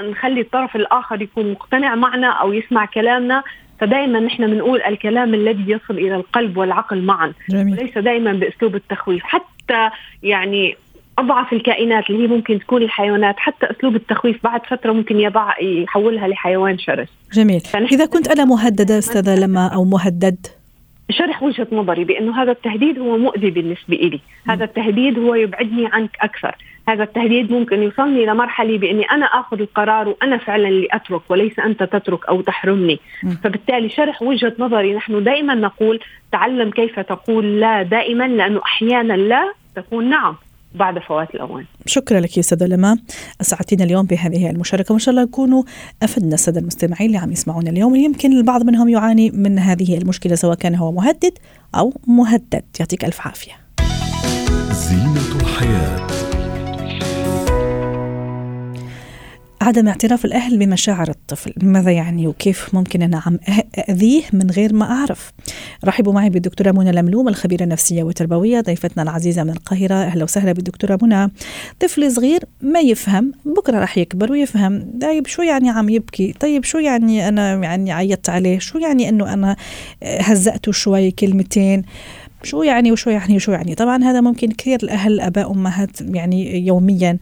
نخلي 0.00 0.40
الطرف 0.40 0.76
الآخر 0.76 1.22
يكون 1.22 1.52
مقتنع 1.52 1.94
معنا 1.94 2.28
أو 2.28 2.52
يسمع 2.52 2.84
كلامنا. 2.84 3.42
فدائما 3.80 4.20
نحن 4.20 4.46
بنقول 4.46 4.82
الكلام 4.82 5.34
الذي 5.34 5.72
يصل 5.72 5.94
إلى 5.94 6.16
القلب 6.16 6.56
والعقل 6.56 7.02
معا. 7.02 7.32
جميل. 7.50 7.72
وليس 7.72 7.98
دائما 7.98 8.32
بأسلوب 8.32 8.74
التخويف. 8.74 9.22
حتى 9.22 9.57
يعني 10.22 10.76
أضعف 11.18 11.52
الكائنات 11.52 12.10
اللي 12.10 12.22
هي 12.22 12.26
ممكن 12.26 12.58
تكون 12.58 12.82
الحيوانات 12.82 13.34
حتى 13.38 13.66
أسلوب 13.70 13.96
التخويف 13.96 14.44
بعد 14.44 14.66
فترة 14.66 14.92
ممكن 14.92 15.20
يضع 15.20 15.60
يحولها 15.60 16.28
لحيوان 16.28 16.78
شرس. 16.78 17.08
جميل. 17.32 17.62
إذا 17.92 18.06
كنت 18.06 18.28
أنا 18.28 18.44
مهددة 18.44 18.98
أستاذة 18.98 19.40
لما 19.40 19.66
أو 19.66 19.84
مهدد؟ 19.84 20.46
شرح 21.10 21.42
وجهة 21.42 21.66
نظري 21.72 22.04
بأنه 22.04 22.42
هذا 22.42 22.52
التهديد 22.52 22.98
هو 22.98 23.18
مؤذي 23.18 23.50
بالنسبة 23.50 23.96
لي، 23.96 24.20
هذا 24.48 24.64
التهديد 24.64 25.18
هو 25.18 25.34
يبعدني 25.34 25.86
عنك 25.86 26.16
أكثر، 26.20 26.56
هذا 26.88 27.02
التهديد 27.02 27.52
ممكن 27.52 27.82
يوصلني 27.82 28.26
لمرحله 28.26 28.78
بإني 28.78 29.04
أنا 29.04 29.26
آخذ 29.26 29.60
القرار 29.60 30.08
وأنا 30.08 30.38
فعلا 30.38 30.68
اللي 30.68 30.88
أترك 30.92 31.22
وليس 31.30 31.58
أنت 31.58 31.82
تترك 31.82 32.28
أو 32.28 32.40
تحرمني، 32.40 32.98
فبالتالي 33.44 33.88
شرح 33.88 34.22
وجهة 34.22 34.52
نظري 34.58 34.94
نحن 34.94 35.24
دائما 35.24 35.54
نقول 35.54 36.00
تعلم 36.32 36.70
كيف 36.70 37.00
تقول 37.00 37.60
لا 37.60 37.82
دائما 37.82 38.28
لأنه 38.28 38.60
أحيانا 38.62 39.12
لا 39.12 39.52
تكون 39.76 40.10
نعم. 40.10 40.36
بعد 40.74 40.98
فوات 40.98 41.34
الأوان. 41.34 41.64
شكرا 41.86 42.20
لك 42.20 42.36
يا 42.36 42.40
أستاذة 42.40 42.66
لما 42.66 42.98
اسعدتينا 43.40 43.84
اليوم 43.84 44.06
بهذه 44.06 44.50
المشاركة 44.50 44.92
وإن 44.92 44.98
شاء 44.98 45.10
الله 45.10 45.22
يكونوا 45.22 45.62
أفدنا 46.02 46.34
الساده 46.34 46.60
المستمعين 46.60 47.06
اللي 47.06 47.18
عم 47.18 47.32
يسمعونا 47.32 47.70
اليوم 47.70 47.96
يمكن 47.96 48.32
البعض 48.32 48.62
منهم 48.62 48.88
يعاني 48.88 49.30
من 49.30 49.58
هذه 49.58 49.98
المشكلة 49.98 50.34
سواء 50.34 50.56
كان 50.56 50.74
هو 50.74 50.92
مهدد 50.92 51.32
أو 51.74 51.92
مهدد 52.06 52.64
يعطيك 52.80 53.04
ألف 53.04 53.26
عافية. 53.26 53.52
زينة 54.72 55.40
الحياة 55.40 56.07
عدم 59.60 59.88
اعتراف 59.88 60.24
الأهل 60.24 60.58
بمشاعر 60.58 61.08
الطفل. 61.08 61.52
ماذا 61.62 61.90
يعني 61.90 62.26
وكيف 62.26 62.74
ممكن 62.74 63.02
أنا 63.02 63.22
عم 63.26 63.38
أذيه 63.88 64.22
من 64.32 64.50
غير 64.50 64.74
ما 64.74 64.84
أعرف؟ 64.84 65.32
رحبوا 65.84 66.12
معي 66.12 66.30
بالدكتورة 66.30 66.70
منى 66.70 66.92
لملوم 66.92 67.28
الخبيرة 67.28 67.64
النفسية 67.64 68.02
والتربوية 68.02 68.60
ضيفتنا 68.60 69.02
العزيزة 69.02 69.44
من 69.44 69.50
القاهرة. 69.50 69.94
أهلا 69.94 70.24
وسهلا 70.24 70.52
بالدكتورة 70.52 70.98
منى. 71.02 71.32
طفل 71.80 72.12
صغير 72.12 72.44
ما 72.62 72.80
يفهم 72.80 73.32
بكرة 73.44 73.78
راح 73.78 73.98
يكبر 73.98 74.32
ويفهم. 74.32 74.90
طيب 75.02 75.26
شو 75.26 75.42
يعني 75.42 75.70
عم 75.70 75.88
يبكي؟ 75.88 76.32
طيب 76.40 76.64
شو 76.64 76.78
يعني 76.78 77.28
أنا 77.28 77.54
يعني 77.54 77.92
عيطت 77.92 78.30
عليه؟ 78.30 78.58
شو 78.58 78.78
يعني 78.78 79.08
أنه 79.08 79.32
أنا 79.32 79.56
هزأته 80.02 80.72
شوي 80.72 81.10
كلمتين؟ 81.10 81.82
شو 82.42 82.62
يعني 82.62 82.92
وشو 82.92 83.10
يعني 83.10 83.36
وشو 83.36 83.52
يعني؟ 83.52 83.74
طبعا 83.74 84.04
هذا 84.04 84.20
ممكن 84.20 84.50
كثير 84.50 84.78
الأهل 84.82 85.20
أباء 85.20 85.50
أمهات 85.52 86.00
يعني 86.00 86.66
يوميا 86.66 87.18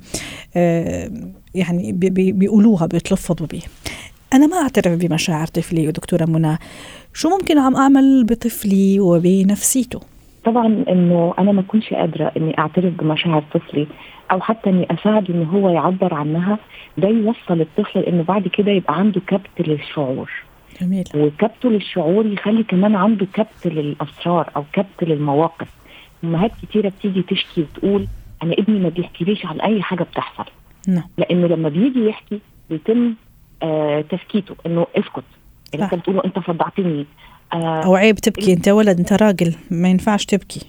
آه 0.57 1.11
يعني 1.57 1.93
بيقولوها 2.33 2.87
بيتلفظوا 2.87 3.47
به 3.47 3.63
أنا 4.35 4.47
ما 4.47 4.57
أعترف 4.57 4.99
بمشاعر 4.99 5.47
طفلي 5.47 5.89
ودكتورة 5.89 6.25
منى. 6.25 6.59
شو 7.15 7.29
ممكن 7.29 7.59
عم 7.59 7.77
أعمل 7.77 8.25
بطفلي 8.25 9.01
وبنفسيته؟ 9.01 10.01
طبعا 10.45 10.67
إنه 10.89 11.35
أنا 11.39 11.53
ما 11.53 11.63
كنتش 11.63 11.95
قادرة 11.95 12.33
إني 12.37 12.59
أعترف 12.59 12.95
بمشاعر 12.95 13.45
طفلي 13.55 13.87
أو 14.33 14.41
حتى 14.41 14.71
إني 14.71 14.87
اساعده 14.91 15.35
ان 15.35 15.45
هو 15.45 15.69
يعبر 15.69 16.15
عنها. 16.15 16.59
ده 16.99 17.09
يوصل 17.09 17.61
الطفل 17.61 17.99
إنه 18.01 18.23
بعد 18.23 18.49
كده 18.49 18.73
يبقى 18.73 18.99
عنده 18.99 19.21
كبت 19.21 19.69
للشعور. 19.69 20.31
جميل. 20.81 21.05
وكبته 21.15 21.71
للشعور 21.71 22.27
يخلي 22.27 22.63
كمان 22.63 22.95
عنده 22.95 23.27
كبت 23.35 23.67
للأسرار 23.67 24.51
أو 24.57 24.65
كبت 24.73 25.03
للمواقف. 25.03 25.69
أمهات 26.25 26.51
كتيرة 26.63 26.89
بتيجي 26.89 27.23
تشكي 27.23 27.61
وتقول 27.61 28.07
أنا 28.43 28.53
ابني 28.53 28.79
ما 28.81 28.89
بيحكيليش 28.89 29.47
عن 29.47 29.61
أي 29.61 29.83
حاجة 29.83 30.03
بتحصل. 30.03 30.45
نعم. 30.87 31.09
لأنه 31.19 31.47
لما 31.47 31.69
بيجي 31.69 32.07
يحكي 32.07 32.41
بيتم 32.71 33.15
آه 33.63 34.01
تسكيته 34.01 34.57
إنه 34.67 34.87
اسكت. 34.97 35.25
اللي 35.75 35.85
انت 35.85 35.95
بتقوله 35.95 36.25
أنت 36.25 36.39
فضعتني. 36.39 37.07
آه 37.53 37.85
أو 37.85 37.97
عيب 37.97 38.15
تبكي. 38.17 38.53
أنت 38.53 38.69
ولد 38.69 38.99
أنت 38.99 39.13
راجل. 39.13 39.55
ما 39.71 39.89
ينفعش 39.89 40.25
تبكي. 40.25 40.61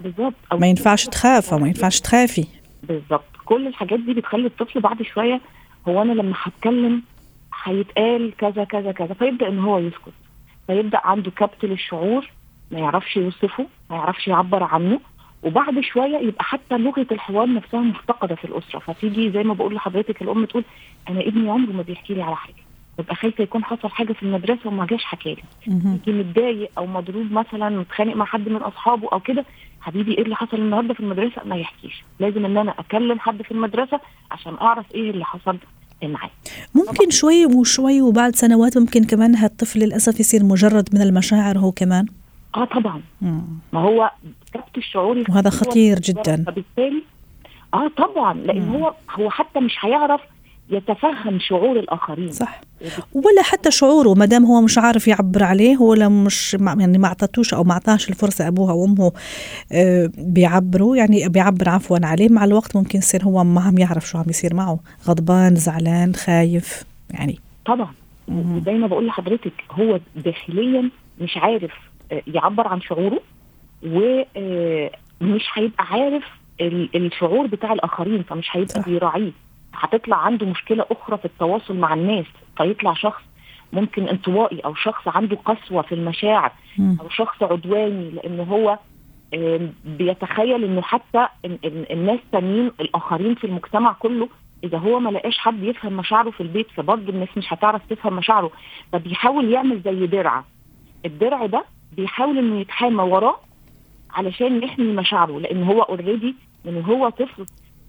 بالظبط. 0.00 0.34
ما 0.52 0.66
ينفعش 0.66 1.06
تخاف 1.06 1.52
أو 1.52 1.58
ما 1.58 1.66
ينفعش 1.68 2.00
تخافي. 2.00 2.46
بالظبط. 2.82 3.24
كل 3.44 3.66
الحاجات 3.66 4.00
دي 4.00 4.14
بتخلي 4.14 4.46
الطفل 4.46 4.80
بعد 4.80 5.02
شوية 5.02 5.40
هو 5.88 6.02
أنا 6.02 6.12
لما 6.12 6.34
هتكلم 6.42 7.02
هيتقال 7.64 8.32
كذا 8.38 8.64
كذا 8.64 8.92
كذا. 8.92 9.14
فيبدأ 9.14 9.48
إن 9.48 9.58
هو 9.58 9.78
يسكت. 9.78 10.12
فيبدأ 10.66 11.00
عنده 11.04 11.30
كبت 11.30 11.64
للشعور. 11.64 12.30
ما 12.70 12.78
يعرفش 12.78 13.16
يوصفه 13.16 13.66
ما 13.90 13.96
يعرفش 13.96 14.28
يعبر 14.28 14.62
عنه. 14.62 15.00
وبعد 15.44 15.80
شوية 15.80 16.16
يبقى 16.16 16.44
حتى 16.44 16.78
لغة 16.78 17.06
الحوار 17.12 17.54
نفسها 17.54 17.80
مفتقدة 17.80 18.34
في 18.34 18.44
الأسرة. 18.44 18.78
فتيجي 18.78 19.30
زي 19.30 19.42
ما 19.42 19.54
بقول 19.54 19.74
لحضرتك 19.74 20.22
الأم 20.22 20.44
تقول 20.44 20.64
أنا 21.08 21.20
ابني 21.20 21.50
عمره 21.50 21.72
ما 21.72 21.82
بيحكي 21.82 22.14
لي 22.14 22.22
على 22.22 22.36
حاجة. 22.36 22.54
ببقى 22.98 23.14
خايفة 23.14 23.42
يكون 23.44 23.64
حصل 23.64 23.88
حاجة 23.88 24.12
في 24.12 24.22
المدرسة 24.22 24.60
وما 24.68 24.86
جاش 24.86 25.04
حكى 25.04 25.34
لي. 25.34 25.42
يجي 26.06 26.18
متضايق 26.18 26.70
أو 26.78 26.86
مضروب 26.86 27.32
مثلا 27.32 27.68
متخانق 27.68 28.16
مع 28.16 28.24
حد 28.24 28.48
من 28.48 28.56
أصحابه 28.56 29.08
أو 29.12 29.20
كده 29.20 29.44
حبيبي 29.80 30.12
إيه 30.18 30.22
اللي 30.22 30.36
حصل 30.36 30.56
النهارده 30.56 30.94
في 30.94 31.00
المدرسة؟ 31.00 31.44
ما 31.44 31.56
يحكيش. 31.56 32.04
لازم 32.20 32.44
إن 32.44 32.56
أنا 32.56 32.74
أكلم 32.78 33.18
حد 33.18 33.42
في 33.42 33.50
المدرسة 33.50 34.00
عشان 34.30 34.54
أعرف 34.54 34.94
إيه 34.94 35.10
اللي 35.10 35.24
حصل 35.24 35.58
ممكن 36.74 37.10
شوي 37.10 37.46
وشوي 37.46 38.02
وبعد 38.02 38.36
سنوات 38.36 38.78
ممكن 38.78 39.04
كمان 39.04 39.36
هالطفل 39.36 39.78
للأسف 39.78 40.20
يصير 40.20 40.44
مجرد 40.44 40.88
من 40.94 41.02
المشاعر 41.02 41.58
هو 41.58 41.72
كمان؟ 41.72 42.06
آه 42.56 42.64
طبعا. 42.64 43.02
مم. 43.22 43.42
ما 43.72 43.80
هو 43.80 44.10
الشعور 44.76 45.24
وهذا 45.28 45.50
خطير 45.50 45.98
جدا. 46.00 46.44
فبالتالي 46.46 47.02
آه 47.74 47.90
طبعا 47.96 48.34
لأن 48.34 48.62
مم. 48.62 48.76
هو 48.76 48.94
هو 49.10 49.30
حتى 49.30 49.60
مش 49.60 49.74
هيعرف 49.80 50.20
يتفهم 50.70 51.38
شعور 51.40 51.78
الآخرين. 51.78 52.32
صح. 52.32 52.60
ولا 53.14 53.42
حتى 53.42 53.70
شعوره 53.70 54.14
ما 54.14 54.24
دام 54.24 54.44
هو 54.44 54.60
مش 54.60 54.78
عارف 54.78 55.08
يعبر 55.08 55.42
عليه 55.42 55.76
هو 55.76 55.94
لو 55.94 56.10
مش 56.10 56.54
يعني 56.78 56.98
ما 56.98 57.08
أعطتوش 57.08 57.54
أو 57.54 57.64
ما 57.64 57.72
أعطاش 57.72 58.08
الفرصة 58.08 58.48
ابوها 58.48 58.72
وامه 58.72 59.12
آه، 59.72 60.10
بيعبروا. 60.18 60.96
يعني 60.96 61.28
بيعبر 61.28 61.68
عفوا 61.68 61.98
عليه. 62.02 62.28
مع 62.28 62.44
الوقت 62.44 62.76
ممكن 62.76 62.98
يصير 62.98 63.24
هو 63.24 63.44
ما 63.44 63.60
عم 63.60 63.78
يعرف 63.78 64.08
شو 64.08 64.18
عم 64.18 64.24
يصير 64.28 64.54
معه. 64.54 64.78
غضبان 65.08 65.54
زعلان 65.54 66.14
خايف 66.14 66.84
يعني. 67.10 67.38
طبعا. 67.66 67.92
زي 68.66 68.72
ما 68.72 68.86
بقول 68.86 69.06
لحضرتك 69.06 69.52
هو 69.70 70.00
داخليا 70.16 70.90
مش 71.20 71.36
عارف 71.36 71.72
آه، 72.12 72.22
يعبر 72.26 72.68
عن 72.68 72.80
شعوره. 72.80 73.20
ومش 73.84 75.44
هيبقى 75.54 75.84
عارف 75.90 76.24
ال- 76.60 76.96
الشعور 77.06 77.46
بتاع 77.46 77.72
الآخرين 77.72 78.22
فمش 78.22 78.48
هيبقى. 78.56 78.82
بيراعيه 78.86 79.32
هتطلع 79.74 80.16
عنده 80.16 80.46
مشكلة 80.46 80.86
أخرى 80.90 81.18
في 81.18 81.24
التواصل 81.24 81.76
مع 81.76 81.94
الناس 81.94 82.26
فيطلع 82.56 82.94
شخص 82.94 83.22
ممكن 83.72 84.08
انطوائي 84.08 84.60
أو 84.60 84.74
شخص 84.74 85.08
عنده 85.08 85.36
قسوة 85.36 85.82
في 85.82 85.94
المشاعر. 85.94 86.52
أو 87.00 87.08
شخص 87.08 87.42
عدواني 87.42 88.10
لأن 88.10 88.40
هو 88.40 88.78
آم، 89.34 89.72
بيتخيل 89.84 90.64
إنه 90.64 90.82
حتى 90.82 91.28
ال- 91.44 91.58
ال- 91.64 91.92
الناس 91.92 92.18
تانيين 92.32 92.70
الآخرين 92.80 93.34
في 93.34 93.44
المجتمع 93.46 93.92
كله 93.92 94.28
إذا 94.64 94.78
هو 94.78 95.00
ما 95.00 95.10
لقاش 95.10 95.38
حد 95.38 95.62
يفهم 95.62 95.92
مشاعره 95.92 96.30
في 96.30 96.40
البيت 96.40 96.66
فبرضه 96.76 97.08
الناس 97.12 97.28
مش 97.36 97.52
هتعرف 97.52 97.82
تفهم 97.90 98.16
مشاعره 98.16 98.50
فبيحاول 98.92 99.52
يعمل 99.52 99.80
زي 99.84 100.06
درع 100.06 100.44
الدرع 101.06 101.46
ده 101.46 101.64
بيحاول 101.96 102.38
إنه 102.38 102.60
يتحامى 102.60 103.02
وراه 103.02 103.36
علشان 104.14 104.62
يحمي 104.62 104.92
مشاعره 104.92 105.40
لأن 105.40 105.62
هو 105.62 105.82
اوريدي 105.82 106.34
من 106.64 106.82
هو 106.84 107.08
طفل 107.08 107.46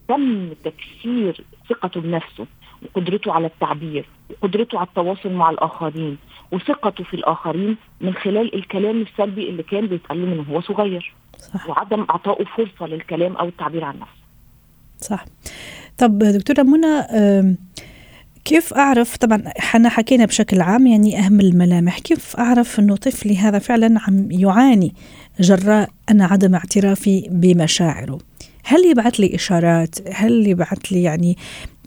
تم 0.07 0.53
تكسير 0.63 1.43
ثقته 1.69 2.01
بنفسه 2.01 2.45
وقدرته 2.83 3.31
على 3.31 3.47
التعبير 3.47 4.05
وقدرته 4.29 4.77
على 4.77 4.87
التواصل 4.87 5.31
مع 5.31 5.49
الآخرين 5.49 6.17
وثقته 6.51 7.03
في 7.03 7.13
الآخرين 7.13 7.77
من 8.01 8.13
خلال 8.13 8.55
الكلام 8.55 9.01
السلبي 9.01 9.49
اللي 9.49 9.63
كان 9.63 9.87
بيتقال 9.87 10.17
من 10.17 10.45
هو 10.49 10.61
صغير. 10.61 11.13
صح. 11.53 11.69
وعدم 11.69 12.05
إعطائه 12.09 12.45
فرصة 12.45 12.87
للكلام 12.87 13.35
أو 13.35 13.47
التعبير 13.47 13.83
عن 13.83 13.99
نفسه. 13.99 14.25
صح. 14.97 15.25
طب 15.97 16.19
دكتورة 16.19 16.63
منى 16.63 17.07
كيف 18.45 18.73
أعرف؟ 18.73 19.17
طبعا 19.17 19.43
إحنا 19.59 19.89
حكينا 19.89 20.25
بشكل 20.25 20.61
عام 20.61 20.87
يعني 20.87 21.19
أهم 21.19 21.39
الملامح. 21.39 21.99
كيف 21.99 22.35
أعرف 22.35 22.79
أنه 22.79 22.95
طفلي 22.95 23.37
هذا 23.37 23.59
فعلا 23.59 23.99
عم 24.07 24.31
يعاني 24.31 24.93
جراء 25.39 25.89
أنا 26.11 26.25
عدم 26.25 26.55
اعترافي 26.55 27.27
بمشاعره؟ 27.31 28.17
هل 28.65 28.85
يبعث 28.85 29.15
لي 29.15 29.35
إشارات؟ 29.35 29.95
هل 30.13 30.47
يبعث 30.47 30.91
لي 30.91 31.03
يعني 31.03 31.37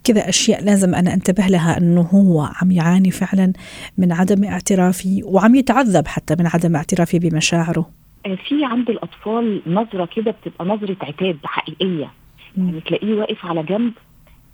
كذا 0.05 0.29
أشياء 0.29 0.65
لازم 0.65 0.95
أنا 0.95 1.15
أنتبه 1.15 1.47
لها 1.47 1.79
أنه 1.79 2.01
هو 2.01 2.49
عم 2.63 2.71
يعاني 2.71 3.11
فعلا 3.11 3.53
من 3.99 4.13
عدم 4.13 4.45
اعترافي 4.45 5.23
وعم 5.25 5.55
يتعذب 5.55 6.07
حتى 6.07 6.37
من 6.39 6.47
عدم 6.47 6.77
اعترافي 6.77 7.19
بمشاعره؟ 7.19 7.91
آه، 8.27 8.39
في 8.49 8.65
عند 8.65 8.91
الأطفال 8.91 9.63
نظرة 9.67 10.09
كده 10.17 10.31
بتبقى 10.31 10.65
نظرة 10.65 10.97
عتاب 11.03 11.37
حقيقية. 11.45 12.11
يعني 12.57 12.81
تلاقيه 12.81 13.15
واقف 13.15 13.47
على 13.47 13.63
جنب 13.63 13.93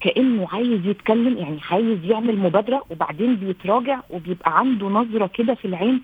كأنه 0.04 0.48
عايز 0.52 0.86
يتكلم 0.86 1.38
يعني 1.38 1.58
عايز 1.70 2.04
يعمل 2.04 2.38
مبادرة 2.38 2.84
وبعدين 2.90 3.36
بيتراجع 3.36 4.00
وبيبقى 4.10 4.58
عنده 4.58 4.86
نظرة 4.86 5.26
كده 5.26 5.54
في 5.54 5.64
العين 5.64 6.00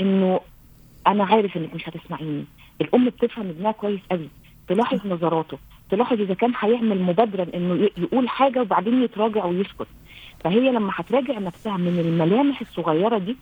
إنه 0.00 0.40
أنا 1.06 1.24
عارف 1.24 1.56
إنك 1.56 1.74
مش 1.74 1.88
هتسمعيني. 1.88 2.44
الأم 2.80 3.08
بتفهم 3.08 3.48
ابنها 3.48 3.72
كويس 3.72 4.00
قوي. 4.10 4.28
تلاحظ 4.68 5.06
نظراته. 5.06 5.58
تلاحظ 5.90 6.20
إذا 6.20 6.34
كان 6.34 6.52
هيعمل 6.60 7.02
مبادرة 7.02 7.46
إنه 7.54 7.88
يقول 7.98 8.28
حاجة 8.28 8.60
وبعدين 8.60 9.02
يتراجع 9.02 9.44
ويسكت. 9.44 9.86
فهي 10.44 10.70
لما 10.72 10.92
هتراجع 10.94 11.38
نفسها 11.38 11.76
من 11.76 11.98
الملامح 11.98 12.60
الصغيرة 12.60 13.18
دي 13.18 13.36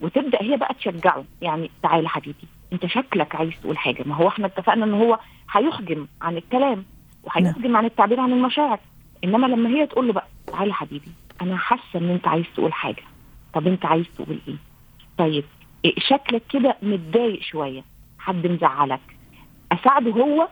وتبدأ 0.00 0.42
هي 0.42 0.56
بقى 0.56 0.74
تشجعه 0.74 1.24
يعني 1.42 1.70
تعالى 1.82 2.08
حبيبي 2.08 2.46
أنت 2.72 2.86
شكلك 2.86 3.34
عايز 3.34 3.52
تقول 3.62 3.78
حاجة. 3.78 4.02
ما 4.06 4.14
هو 4.14 4.28
إحنا 4.28 4.46
اتفقنا 4.46 4.84
إن 4.84 4.94
هو 4.94 5.18
هيحجم 5.52 6.06
عن 6.22 6.36
الكلام 6.36 6.84
وهيحجم 7.24 7.76
عن 7.76 7.84
التعبير 7.84 8.20
عن 8.20 8.32
المشاعر. 8.32 8.78
إنما 9.24 9.46
لما 9.46 9.68
هي 9.68 9.86
تقول 9.86 10.06
له 10.06 10.12
بقى 10.12 10.26
تعالى 10.46 10.72
حبيبي 10.74 11.08
أنا 11.42 11.56
حاسة 11.56 11.82
إن 11.96 12.10
أنت 12.10 12.28
عايز 12.28 12.44
تقول 12.54 12.72
حاجة. 12.72 13.02
طب 13.54 13.66
أنت 13.66 13.86
عايز 13.86 14.06
تقول 14.16 14.38
إيه؟ 14.48 14.54
طيب 15.18 15.44
إيه 15.84 15.94
شكلك 15.98 16.42
كده 16.50 16.76
متضايق 16.82 17.42
شوية 17.42 17.82
حد 18.18 18.46
مزعلك. 18.46 19.00
أساعده 19.72 20.10
هو. 20.10 20.48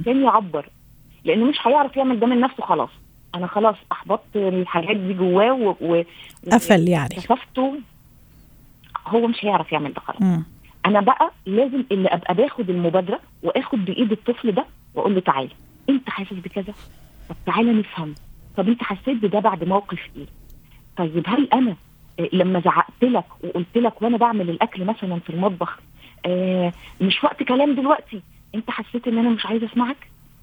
عشان 0.00 0.22
يعبر 0.24 0.68
لأنه 1.24 1.44
مش 1.44 1.56
هيعرف 1.66 1.96
يعمل 1.96 2.20
ده 2.20 2.26
من 2.26 2.40
نفسه 2.40 2.62
خلاص. 2.62 2.90
أنا 3.34 3.46
خلاص 3.46 3.76
أحبطت 3.92 4.36
الحاجات 4.36 4.96
دي 4.96 5.12
جواه 5.14 5.52
و... 5.52 5.74
و... 5.80 6.02
قفل 6.52 6.88
يعني 6.88 7.08
كشفته 7.14 7.80
هو 9.06 9.26
مش 9.26 9.44
هيعرف 9.44 9.72
يعمل 9.72 9.92
ده 9.92 10.00
خلاص. 10.00 10.22
مم. 10.22 10.44
أنا 10.86 11.00
بقى 11.00 11.30
لازم 11.46 11.84
اللي 11.92 12.08
أبقى 12.08 12.34
باخد 12.34 12.70
المبادرة 12.70 13.20
وآخد 13.42 13.84
بإيد 13.84 14.12
الطفل 14.12 14.52
ده 14.52 14.64
وأقول 14.94 15.14
له 15.14 15.20
تعالى 15.20 15.48
أنت 15.90 16.10
حاسس 16.10 16.32
بكذا؟ 16.32 16.74
طب 17.28 17.36
تعالى 17.46 17.72
نفهم. 17.72 18.14
طب 18.56 18.68
انت 18.68 18.82
حسيت 18.82 19.16
بده 19.22 19.40
بعد 19.40 19.64
موقف 19.64 19.98
إيه؟ 20.16 20.26
طيب 20.96 21.22
هل 21.26 21.48
أنا 21.52 21.76
آه، 22.20 22.28
لما 22.32 22.60
زعقت 22.60 23.02
لك 23.04 23.24
وقلت 23.44 23.76
لك 23.78 24.02
وأنا 24.02 24.16
بعمل 24.16 24.50
الأكل 24.50 24.84
مثلا 24.84 25.18
في 25.20 25.30
المطبخ 25.30 25.78
آه 26.26 26.72
مش 27.00 27.24
وقت 27.24 27.42
كلام 27.42 27.74
دلوقتي 27.74 28.20
انت 28.54 28.70
حسيت 28.70 29.08
ان 29.08 29.18
أنا 29.18 29.28
مش 29.28 29.46
عايزة 29.46 29.66
اسمعك؟ 29.72 29.96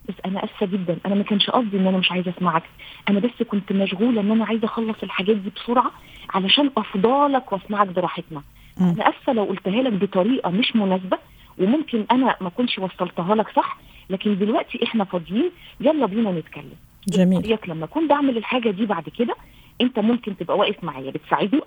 بس 0.09 0.13
أنا 0.25 0.43
آسفة 0.43 0.65
جدا. 0.65 0.97
أنا 1.05 1.15
ما 1.15 1.23
كانش 1.23 1.49
قصدي 1.49 1.77
إن 1.77 1.87
أنا 1.87 1.97
مش 1.97 2.11
عايزة 2.11 2.33
اسمعك. 2.37 2.63
أنا 3.09 3.19
بس 3.19 3.43
كنت 3.47 3.71
مشغولة 3.71 4.21
إن 4.21 4.31
أنا 4.31 4.45
عايزة 4.45 4.65
أخلص 4.65 4.95
الحاجات 5.03 5.35
دي 5.35 5.49
بسرعة 5.55 5.91
علشان 6.33 6.71
افضلك 6.77 7.51
وأسمعك 7.53 7.87
براحتنا. 7.87 8.41
أنا 8.81 9.09
آسفة 9.09 9.33
لو 9.33 9.43
قلتها 9.43 9.81
لك 9.81 9.93
بطريقة 9.93 10.49
مش 10.49 10.75
مناسبة 10.75 11.17
وممكن 11.57 12.05
أنا 12.11 12.35
ما 12.41 12.49
كنتش 12.49 12.79
وصلتها 12.79 13.35
لك 13.35 13.49
صح 13.55 13.77
لكن 14.09 14.37
دلوقتي 14.37 14.83
إحنا 14.83 15.03
فاضيين 15.03 15.51
يلا 15.79 16.05
بينا 16.05 16.31
نتكلم. 16.31 16.73
جميل. 17.07 17.45
رأيك 17.45 17.69
لما 17.69 17.85
أكون 17.85 18.07
بعمل 18.07 18.37
الحاجة 18.37 18.69
دي 18.71 18.85
بعد 18.85 19.09
كده؟ 19.09 19.35
أنت 19.81 19.99
ممكن 19.99 20.37
تبقى 20.37 20.57
واقف 20.57 20.83
معايا 20.83 21.11
بتساعدني؟ 21.11 21.61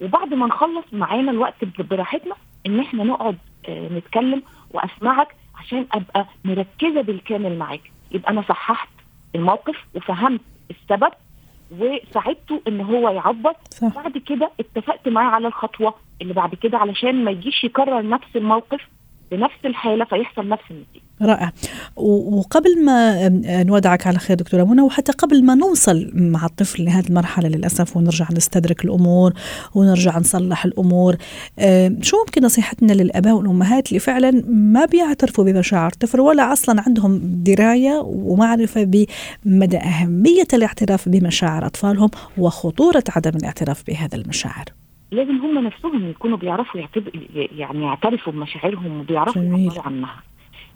وبعد 0.00 0.34
ما 0.34 0.46
نخلص 0.46 0.84
معانا 0.92 1.30
الوقت 1.30 1.64
براحتنا 1.78 2.34
إن 2.66 2.80
إحنا 2.80 3.04
نقعد 3.04 3.38
آه، 3.68 3.88
نتكلم 3.88 4.42
وأسمعك 4.70 5.28
عشان 5.54 5.86
أبقى 5.92 6.26
مركزة 6.44 7.00
بالكامل 7.00 7.58
معاك. 7.58 7.80
يبقى 8.12 8.30
أنا 8.32 8.42
صححت 8.42 8.88
الموقف 9.34 9.76
وفهمت 9.94 10.40
السبب 10.70 11.10
وساعدته 11.70 12.62
إن 12.68 12.80
هو 12.80 13.08
يعبر. 13.10 13.52
صح. 13.70 13.94
بعد 13.94 14.18
كده 14.18 14.50
اتفقت 14.60 15.08
معاه 15.08 15.30
على 15.30 15.46
الخطوة 15.46 15.94
اللي 16.22 16.34
بعد 16.34 16.54
كده 16.54 16.78
علشان 16.78 17.24
ما 17.24 17.30
يجيش 17.30 17.64
يكرر 17.64 18.08
نفس 18.08 18.36
الموقف 18.36 18.80
بنفس 19.32 19.54
الحالة 19.64 20.04
فيحصل 20.04 20.48
نفس 20.48 20.62
النتيجة. 20.70 21.02
رائع. 21.22 21.52
وقبل 21.96 22.84
ما 22.84 23.28
نودعك 23.62 24.06
على 24.06 24.18
خير 24.18 24.36
دكتورة 24.36 24.64
منى 24.64 24.82
وحتى 24.82 25.12
قبل 25.12 25.44
ما 25.44 25.54
نوصل 25.54 26.10
مع 26.14 26.46
الطفل 26.46 26.84
لهذه 26.84 27.06
المرحلة 27.06 27.48
للأسف 27.48 27.96
ونرجع 27.96 28.26
نستدرك 28.32 28.84
الأمور 28.84 29.32
ونرجع 29.74 30.18
نصلح 30.18 30.64
الأمور 30.64 31.16
أم، 31.58 31.98
شو 32.02 32.16
ممكن 32.26 32.44
نصيحتنا 32.44 32.92
للآباء 32.92 33.34
والأمهات 33.34 33.88
اللي 33.88 34.00
فعلا 34.00 34.42
ما 34.48 34.84
بيعترفوا 34.84 35.44
بمشاعر 35.44 35.90
الطفل 35.92 36.20
ولا 36.20 36.52
أصلا 36.52 36.82
عندهم 36.86 37.20
دراية 37.24 38.02
ومعرفة 38.04 38.84
بمدى 39.44 39.78
أهمية 39.78 40.48
الاعتراف 40.52 41.08
بمشاعر 41.08 41.66
أطفالهم 41.66 42.10
وخطورة 42.38 43.04
عدم 43.16 43.36
الاعتراف 43.36 43.82
بهذا 43.86 44.16
المشاعر؟ 44.16 44.64
لازم 45.12 45.36
هم 45.36 45.58
نفسهم 45.64 46.10
يكونوا 46.10 46.36
بيعرفوا 46.36 46.80
يعتب... 46.80 47.08
يعني 47.56 47.84
يعترفوا 47.84 48.32
بمشاعرهم 48.32 49.00
وبيعرفوا. 49.00 49.42
يعبروا 49.42 49.82
عنها 49.86 50.16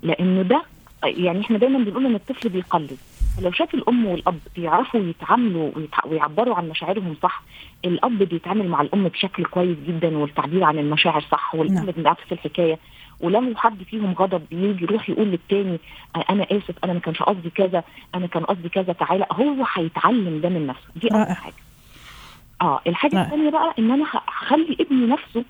لأنه 0.03 0.43
ده 0.43 0.63
يعني 1.05 1.41
إحنا 1.41 1.59
دايما 1.59 1.79
بنقول 1.79 2.07
إن 2.07 2.15
الطفل 2.15 2.49
بيقلد 2.49 2.97
لو 3.43 3.53
شاف 3.53 3.75
الأم 3.75 4.07
والأب 4.07 4.39
بيعرفوا 4.57 5.01
يتعاملوا 5.01 5.71
ويتع- 5.77 6.07
ويعبروا 6.07 6.55
عن 6.55 6.69
مشاعرهم 6.69 7.15
صح 7.23 7.43
الأب 7.85 8.19
بيتعامل 8.19 8.69
مع 8.69 8.81
الأم 8.81 9.09
بشكل 9.09 9.45
كويس 9.45 9.77
جدا 9.89 10.19
والتعبير 10.19 10.65
عن 10.65 10.79
المشاعر 10.79 11.21
صح 11.21 11.55
والأم. 11.55 11.87
بنفس 11.97 12.33
الحكاية 12.33 12.79
ولو 13.21 13.55
حد 13.57 13.83
فيهم 13.83 14.13
غضب 14.13 14.43
بيجي 14.51 14.85
يروح 14.85 15.09
يقول 15.11 15.29
للتاني 15.29 15.79
"أ- 16.19 16.31
أنا 16.31 16.43
آسف 16.51 16.75
أنا 16.85 16.93
ما 16.93 17.01
كانش 17.01 17.23
قصدي 17.23 17.51
كذا 17.51 17.83
أنا 18.15 18.27
كان 18.27 18.45
قصدي 18.45 18.69
كذا 18.69 18.93
تعالى 18.93 19.27
هو 19.33 19.65
هيتعلم 19.75 20.41
ده 20.41 20.49
من 20.49 20.67
نفسه 20.67 20.89
دي. 20.97 21.09
أول 21.09 21.37
حاجة 21.37 21.55
آه 22.63 22.81
الحاجة. 22.87 23.23
الثانية 23.23 23.51
بقى 23.51 23.75
إن 23.79 23.91
أنا 23.91 24.05
هخلي 24.13 24.77
ابني 24.81 25.07
نفسه 25.07 25.45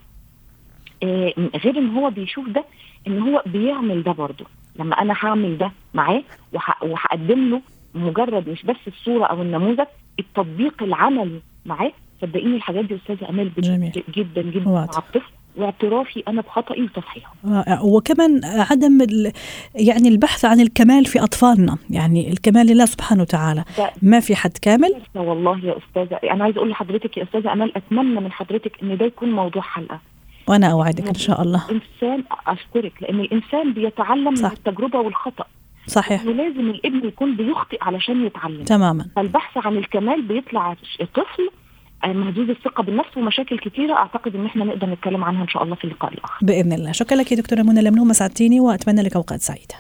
آه 1.03 1.33
غير 1.65 1.79
إن 1.79 1.91
هو 1.97 2.11
بيشوف 2.11 2.49
ده 2.49 2.65
إن 3.07 3.19
هو 3.23 3.43
بيعمل 3.47 4.03
ده 4.03 4.13
برضه 4.13 4.45
لما 4.77 4.95
أنا 5.03 5.15
هعمل 5.23 5.59
ده 5.59 5.73
معاه 5.95 6.23
وه- 6.53 6.83
وهقدم 6.91 7.51
له 7.51 7.61
مجرد 7.95 8.49
مش 8.49 8.63
بس 8.63 8.77
الصورة 8.87 9.25
أو 9.27 9.43
النموذج 9.43 9.85
التطبيق 10.19 10.83
العملي 10.83 11.41
معاه 11.67 11.93
صدقيني 12.23 12.57
الحاجات 12.57 12.85
دي 12.85 12.95
أستاذة 12.97 13.29
أمال 13.29 13.51
جميل. 13.59 14.03
جدا 14.11 14.43
جدا. 14.43 14.71
مع 14.71 14.85
الطفل 14.85 15.21
واعترافي 15.57 16.23
أنا 16.29 16.41
بخطئي 16.43 16.83
وتصحيحه 16.83 17.35
رائع. 17.49 17.81
وكمان 17.81 18.41
عدم 18.45 19.01
ال- 19.03 19.33
يعني 19.75 20.09
البحث 20.09 20.45
عن 20.45 20.61
الكمال 20.61 21.05
في 21.05 21.23
أطفالنا. 21.23 21.79
يعني 21.91 22.33
الكمال 22.33 22.67
لله 22.67 22.85
سبحانه 22.85 23.23
وتعالى. 23.23 23.65
ما 24.03 24.21
في 24.21 24.37
حد 24.37 24.53
كامل. 24.63 24.95
والله 25.15 25.59
يا 25.65 25.75
أستاذة. 25.79 26.17
أنا 26.33 26.45
عايزة 26.45 26.59
أقول 26.59 26.71
لحضرتك 26.71 27.17
يا 27.17 27.23
أستاذة 27.23 27.53
امال 27.53 27.77
أتمنى 27.77 28.21
من 28.21 28.33
حضرتك 28.33 28.73
إن 28.83 28.97
ده 28.97 29.07
يكون 29.07 29.33
موضوع 29.33 29.63
حلقة. 29.63 30.01
وأنا 30.49 30.67
أوعدك 30.73 31.09
إن 31.09 31.15
شاء 31.15 31.43
الله. 31.43 31.65
الإنسان 31.71 32.25
أشكرك 32.47 32.93
لأن 33.03 33.21
الإنسان 33.21 33.73
بيتعلم 33.73 34.35
صح. 34.35 34.45
من 34.51 34.53
التجربة 34.57 34.99
والخطأ. 34.99 35.45
صحيح. 35.87 36.27
ولازم 36.27 36.71
الابن 36.71 37.09
يكون 37.09 37.37
بيخطئ 37.37 37.79
علشان 37.85 38.27
يتعلم. 38.27 38.65
تماما. 38.65 39.07
فالبحث 39.17 39.67
عن 39.67 39.77
الكمال 39.77 40.23
بيطلع 40.23 40.77
طفل 41.15 41.43
آه، 41.43 41.66
مهزوز 42.05 42.51
الثقة 42.51 42.83
بالنفس 42.83 43.17
ومشاكل 43.17 43.59
كتيرة 43.59 43.95
أعتقد 43.95 44.35
إن 44.35 44.47
إحنا 44.47 44.65
نقدر 44.65 44.87
نتكلم 44.87 45.25
عنها 45.25 45.43
إن 45.43 45.49
شاء 45.49 45.63
الله 45.63 45.75
في 45.75 45.85
اللقاء 45.85 46.13
الآخر. 46.13 46.47
بإذن 46.47 46.73
الله. 46.73 46.93
شكرا 46.93 47.17
لك 47.17 47.33
يا 47.33 47.37
دكتورة 47.37 47.63
منى 47.63 47.83
لمنومه 47.83 48.13
سعدتيني 48.13 48.61
وأتمنى 48.61 49.03
لك 49.03 49.17
أوقات 49.17 49.41
سعيدة. 49.41 49.75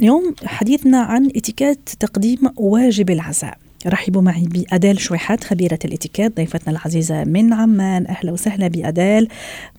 اليوم 0.00 0.34
حديثنا 0.44 0.98
عن 0.98 1.26
اتيكيت 1.36 1.88
تقديم 2.00 2.38
واجب 2.56 3.10
العزاء. 3.10 3.58
رحبوا 3.86 4.22
معي 4.22 4.44
بأدال 4.44 5.00
شويحات 5.00 5.44
خبيرة 5.44 5.78
الإتيكيت 5.84 6.36
ضيفتنا 6.36 6.72
العزيزة 6.72 7.24
من 7.24 7.52
عمان. 7.52 8.06
أهلا 8.06 8.32
وسهلا 8.32 8.68
بأدال. 8.68 9.28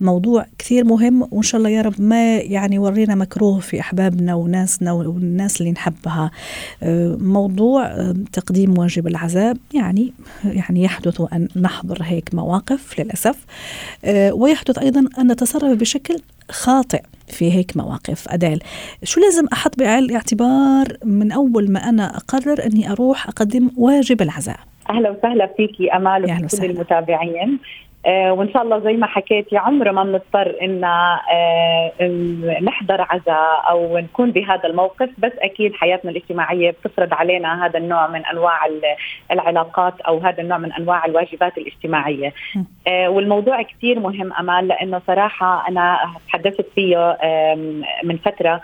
موضوع 0.00 0.46
كثير 0.58 0.84
مهم 0.84 1.28
وإن 1.30 1.42
شاء 1.42 1.58
الله 1.58 1.70
يا 1.70 1.82
رب 1.82 1.94
ما 1.98 2.36
يعني 2.36 2.78
ورينا 2.78 3.14
مكروه 3.14 3.60
في 3.60 3.80
أحبابنا 3.80 4.34
وناسنا 4.34 4.92
والناس 4.92 5.60
اللي 5.60 5.72
نحبها. 5.72 6.30
آه، 6.82 7.16
موضوع 7.20 7.86
آه، 7.86 8.14
تقديم 8.32 8.78
واجب 8.78 9.06
العزاء. 9.06 9.56
يعني 9.74 10.12
يعني 10.44 10.82
يحدث 10.82 11.22
أن 11.32 11.48
نحضر 11.56 11.98
هيك 12.02 12.34
مواقف 12.34 13.00
للأسف. 13.00 13.36
آه، 14.04 14.32
ويحدث 14.32 14.78
أيضا 14.78 15.08
أن 15.18 15.32
نتصرف 15.32 15.78
بشكل 15.78 16.16
خاطئ 16.50 17.02
في 17.28 17.52
هيك 17.52 17.76
مواقف. 17.76 18.28
أدال 18.28 18.58
شو 19.04 19.20
لازم 19.20 19.46
أحط 19.52 19.78
بعين 19.78 20.04
الاعتبار 20.04 20.86
من 21.04 21.32
أول 21.32 21.70
ما 21.70 21.78
أنا 21.88 22.16
أقرر 22.16 22.66
أني 22.66 22.90
أروح 22.92 23.28
أقدم 23.28 23.70
واجب 23.76 24.22
العزاء؟ 24.22 24.56
أهلا 24.90 25.10
وسهلا 25.10 25.50
فيكي 25.56 25.92
أهلا 25.92 26.34
وكل 26.36 26.44
وسهلا. 26.44 26.70
المتابعين. 26.70 27.58
وإن 28.06 28.52
شاء 28.52 28.62
الله 28.62 28.78
زي 28.78 28.92
ما 28.92 29.06
حكيتي 29.06 29.56
عمر 29.56 29.92
ما 29.92 30.04
بنضطر 30.04 30.54
إن 30.62 30.84
آه 30.84 31.92
ال- 32.00 32.64
نحضر 32.64 33.00
عزاء 33.10 33.70
أو 33.70 33.98
نكون 33.98 34.30
بهذا 34.30 34.66
الموقف 34.68 35.08
بس 35.18 35.32
أكيد 35.38 35.74
حياتنا 35.74 36.10
الاجتماعية 36.10 36.70
بتفرض 36.70 37.14
علينا 37.14 37.66
هذا 37.66 37.78
النوع 37.78 38.06
من 38.06 38.26
أنواع 38.26 38.66
ال- 38.66 38.82
العلاقات 39.30 40.00
أو 40.00 40.18
هذا 40.18 40.42
النوع 40.42 40.58
من 40.58 40.72
أنواع 40.72 41.04
الواجبات 41.04 41.58
الاجتماعية. 41.58 42.32
آه 42.88 43.08
والموضوع 43.08 43.62
كثير 43.62 44.00
مهم 44.00 44.32
امال 44.32 44.68
لأنه 44.68 45.00
صراحة 45.06 45.68
أنا 45.68 45.98
تحدثت 46.28 46.66
فيه 46.74 47.16
من 48.04 48.16
فترة 48.16 48.60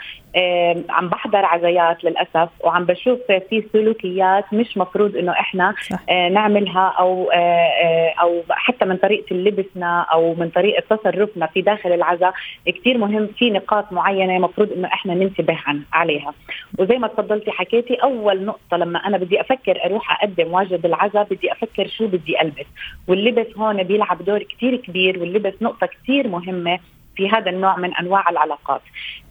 عم 0.88 1.08
بحضر 1.08 1.44
عزايات 1.44 2.04
للأسف 2.04 2.48
وعم 2.60 2.84
بشوف 2.84 3.18
في 3.28 3.64
سلوكيات 3.72 4.44
مش 4.54 4.76
مفروض 4.78 5.16
إنه 5.16 5.32
إحنا 5.32 5.74
صح. 5.90 5.98
آه، 6.08 6.28
نعملها 6.28 6.94
أو 6.98 7.30
آه، 7.30 7.36
آه، 7.36 8.14
أو 8.20 8.42
حتى 8.50 8.84
من 8.84 8.96
طريقة 8.96 9.36
لبسنا 9.36 10.00
أو 10.00 10.34
من 10.34 10.48
طريقة 10.48 10.96
تصرفنا 10.96 11.46
في 11.46 11.62
داخل 11.62 11.92
العزاء 11.92 12.34
كثير 12.66 12.98
مهم 12.98 13.26
في 13.38 13.50
نقاط 13.50 13.92
معينة 13.92 14.38
مفروض 14.38 14.72
إنه 14.72 14.88
إحنا 14.88 15.14
ننتبه 15.14 15.58
عن 15.66 15.82
عليها 15.92 16.34
وزي 16.78 16.98
ما 16.98 17.08
تفضلتي 17.08 17.50
حكيتي 17.50 17.94
أول 17.94 18.44
نقطة 18.44 18.76
لما 18.76 18.98
أنا 18.98 19.18
بدي 19.18 19.40
أفكر 19.40 19.84
أروح 19.84 20.22
أقدم 20.22 20.52
واجب 20.52 20.86
العزاء 20.86 21.24
بدي 21.30 21.52
أفكر 21.52 21.86
شو 21.86 22.06
بدي 22.06 22.40
ألبس 22.40 22.66
واللبس 23.08 23.46
هون 23.56 23.82
بيلعب 23.82 24.24
دور 24.24 24.42
كثير 24.42 24.76
كبير 24.76 25.18
واللبس 25.18 25.54
نقطة 25.62 25.86
كثير 25.86 26.28
مهمة 26.28 26.78
في 27.16 27.28
هذا 27.28 27.50
النوع 27.50 27.76
من 27.76 27.94
أنواع 27.94 28.30
العلاقات 28.30 28.80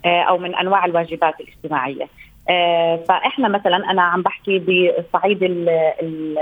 آه، 0.05 0.21
أو 0.21 0.37
من 0.37 0.55
أنواع 0.55 0.85
الواجبات 0.85 1.33
الاجتماعية. 1.39 2.07
آه، 2.49 2.99
فإحنا 3.09 3.47
مثلا 3.47 3.91
أنا 3.91 4.01
عم 4.01 4.21
بحكي 4.21 4.59
بصعيد 4.59 5.43
ال- 5.43 5.69
ال- 6.01 6.37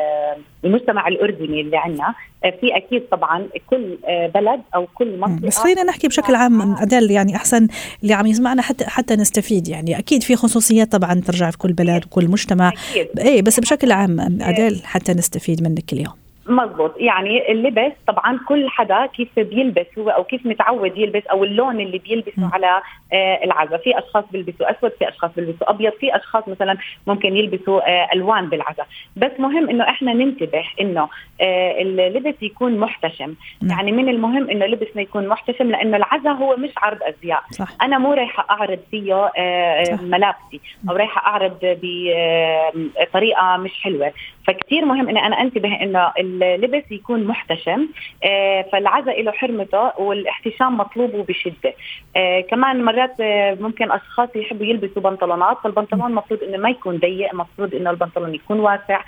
المجتمع 0.66 1.08
الأردني 1.08 1.62
اللي 1.62 1.78
عندنا 1.78 2.14
آه، 2.46 2.50
في 2.62 2.78
أكيد 2.78 3.02
طبعا 3.12 3.48
كل 3.70 3.98
بلد 4.36 4.62
أو 4.76 4.88
كل 4.96 5.20
منطقة 5.20 5.48
بس 5.48 5.58
خلينا 5.58 5.84
نحكي 5.84 6.08
بشكل 6.08 6.36
عام 6.36 6.76
أدال 6.76 7.12
يعني 7.12 7.36
أحسن 7.36 7.68
اللي 8.04 8.14
عم 8.14 8.26
يسمعنا 8.28 8.62
حتى 8.62 8.86
حتى 8.86 9.16
نستفيد 9.16 9.68
يعني. 9.68 10.00
أكيد 10.00 10.24
في 10.24 10.36
خصوصيات 10.36 10.92
طبعا 10.92 11.14
ترجع 11.14 11.52
في 11.52 11.58
كل 11.58 11.74
بلد 11.74 12.06
وكل 12.06 12.28
مجتمع. 12.28 12.68
أكيد. 12.92 13.20
إيه 13.20 13.42
بس 13.42 13.60
بشكل 13.60 13.92
عام 13.92 14.20
أدال 14.42 14.82
حتى 14.86 15.14
نستفيد 15.14 15.64
منك 15.64 15.94
اليوم. 15.94 16.14
مزبوط. 16.50 16.94
يعني 16.98 17.52
اللبس 17.52 17.92
طبعا 18.08 18.40
كل 18.48 18.70
حدا 18.70 19.06
كيف 19.06 19.40
بيلبس 19.40 19.86
هو 19.98 20.10
أو 20.10 20.24
كيف 20.24 20.46
متعود 20.46 20.98
يلبس 20.98 21.28
أو 21.28 21.44
اللون 21.44 21.80
اللي 21.80 21.98
بيلبسه 21.98 22.42
م. 22.42 22.50
على 22.54 22.82
آه 23.14 23.44
العزاء. 23.44 23.78
في 23.78 24.00
أشخاص 24.00 24.24
بيلبسوا 24.32 24.72
أسود 24.72 24.92
في 25.00 25.10
أشخاص 25.10 25.32
بيلبسوا 25.36 25.70
أبيض 25.70 25.92
في 25.92 26.16
أشخاص 26.16 26.48
مثلا 26.48 26.78
ممكن 27.08 27.38
يلبسوا 27.38 27.90
آه 27.90 28.10
ألوان 28.14 28.50
بالعزاء. 28.50 28.88
بس 29.16 29.32
مهم 29.40 29.70
إنه 29.70 29.84
إحنا 29.84 30.14
ننتبه 30.14 30.64
إنه 30.82 31.10
آه 31.42 31.82
اللبس 31.82 32.36
يكون 32.42 32.78
محتشم. 32.78 33.36
نعم. 33.62 33.78
يعني 33.78 33.92
من 33.92 34.10
المهم 34.10 34.50
إنه 34.50 34.66
لبسنا 34.66 35.02
يكون 35.02 35.28
محتشم 35.28 35.72
لأنه 35.72 35.98
العزاء 35.98 36.34
هو 36.34 36.56
مش 36.56 36.72
عرض 36.78 36.98
أزياء. 37.04 37.44
صح. 37.52 37.68
أنا 37.82 37.98
مو 37.98 38.14
رايحة 38.14 38.46
أعرض 38.50 38.80
فيه 38.92 39.32
آه،. 39.38 40.00
ملابسي 40.02 40.60
أو 40.90 40.96
رايحة 40.96 41.28
أعرض 41.28 41.58
بطريقه 41.64 43.58
مش 43.58 43.72
حلوة. 43.84 44.14
فكتير 44.48 44.86
مهم 44.86 45.10
اني 45.10 45.26
أنا 45.26 45.42
أنتبه 45.42 45.82
إنه 45.82 46.12
اللبس 46.44 46.92
يكون 46.92 47.24
محتشم 47.24 47.88
آه، 48.24 48.62
فالعزاء 48.72 49.24
له 49.24 49.32
حرمته 49.32 50.02
والاحتشام 50.02 50.78
مطلوب 50.78 51.14
وبشده 51.14 51.74
آه، 52.16 52.42
كمان 52.42 52.84
مرات 52.84 53.22
آه، 53.22 53.58
ممكن 53.62 53.92
أشخاص 53.92 54.30
يحبوا 54.36 54.66
يلبسوا 54.66 55.02
بنطلونات 55.02 55.58
فالبنطلون 55.64 56.06
المفروض 56.06 56.44
إنه 56.44 56.58
ما 56.58 56.70
يكون 56.70 56.98
ضيق 56.98 57.32
المفروض 57.32 57.76
إنه 57.76 57.90
البنطلون 57.90 58.36
يكون 58.36 58.60
واسع 58.60 59.02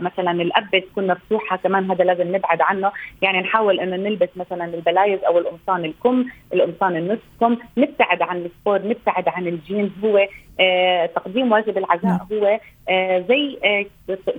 مثلا 0.00 0.30
القبة 0.30 0.78
تكون 0.78 1.06
مفتوحة 1.06 1.56
كمان 1.56 1.90
هذا 1.90 2.04
لازم 2.04 2.36
نبعد 2.36 2.60
عنه. 2.60 2.92
يعني 3.22 3.40
نحاول 3.40 3.80
إنه 3.80 3.96
نلبس 3.96 4.28
مثلا 4.36 4.64
البلايز 4.64 5.24
أو 5.24 5.38
القمصان 5.38 5.84
الكم 5.84 6.24
القمصان 6.54 6.96
النص 6.96 7.18
كم 7.40 7.56
نبتعد 7.78 8.22
عن 8.22 8.36
ال 8.36 8.45
sport 8.45 8.88
نبتعد 8.88 9.28
عن 9.28 9.46
الجينز 9.46 9.90
هو 10.04 10.26
تقديم 11.06 11.52
واجب 11.52 11.78
العزاء 11.78 12.04
نعم. 12.04 12.26
هو 12.32 12.60
آه، 12.88 13.24
زي 13.28 13.58
آه، 13.64 13.86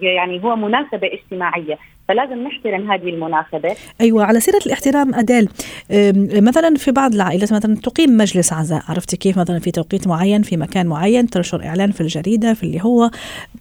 يعني 0.01 0.43
هو 0.43 0.55
مناسبة 0.55 1.07
اجتماعية 1.13 1.77
فلازم 2.07 2.43
نحترم 2.43 2.91
هذه 2.91 3.09
المناسبه 3.09 3.75
أيوه 4.01 4.25
على 4.25 4.39
سيرة 4.39 4.59
الاحترام 4.65 5.13
أم، 5.15 6.29
مثلا 6.33 6.75
في 6.75 6.91
بعض 6.91 7.13
العائلات 7.13 7.53
مثلا 7.53 7.75
تقيم 7.75 8.17
مجلس 8.17 8.53
عزاء 8.53 8.81
عرفتي 8.89 9.17
كيف؟ 9.17 9.37
مثلا 9.37 9.59
في 9.59 9.71
توقيت 9.71 10.07
معين 10.07 10.41
في 10.41 10.57
مكان 10.57 10.87
معين 10.87 11.29
تنشر 11.29 11.65
إعلان 11.65 11.91
في 11.91 12.01
الجريدة 12.01 12.53
في 12.53 12.63
اللي 12.63 12.81
هو 12.83 13.11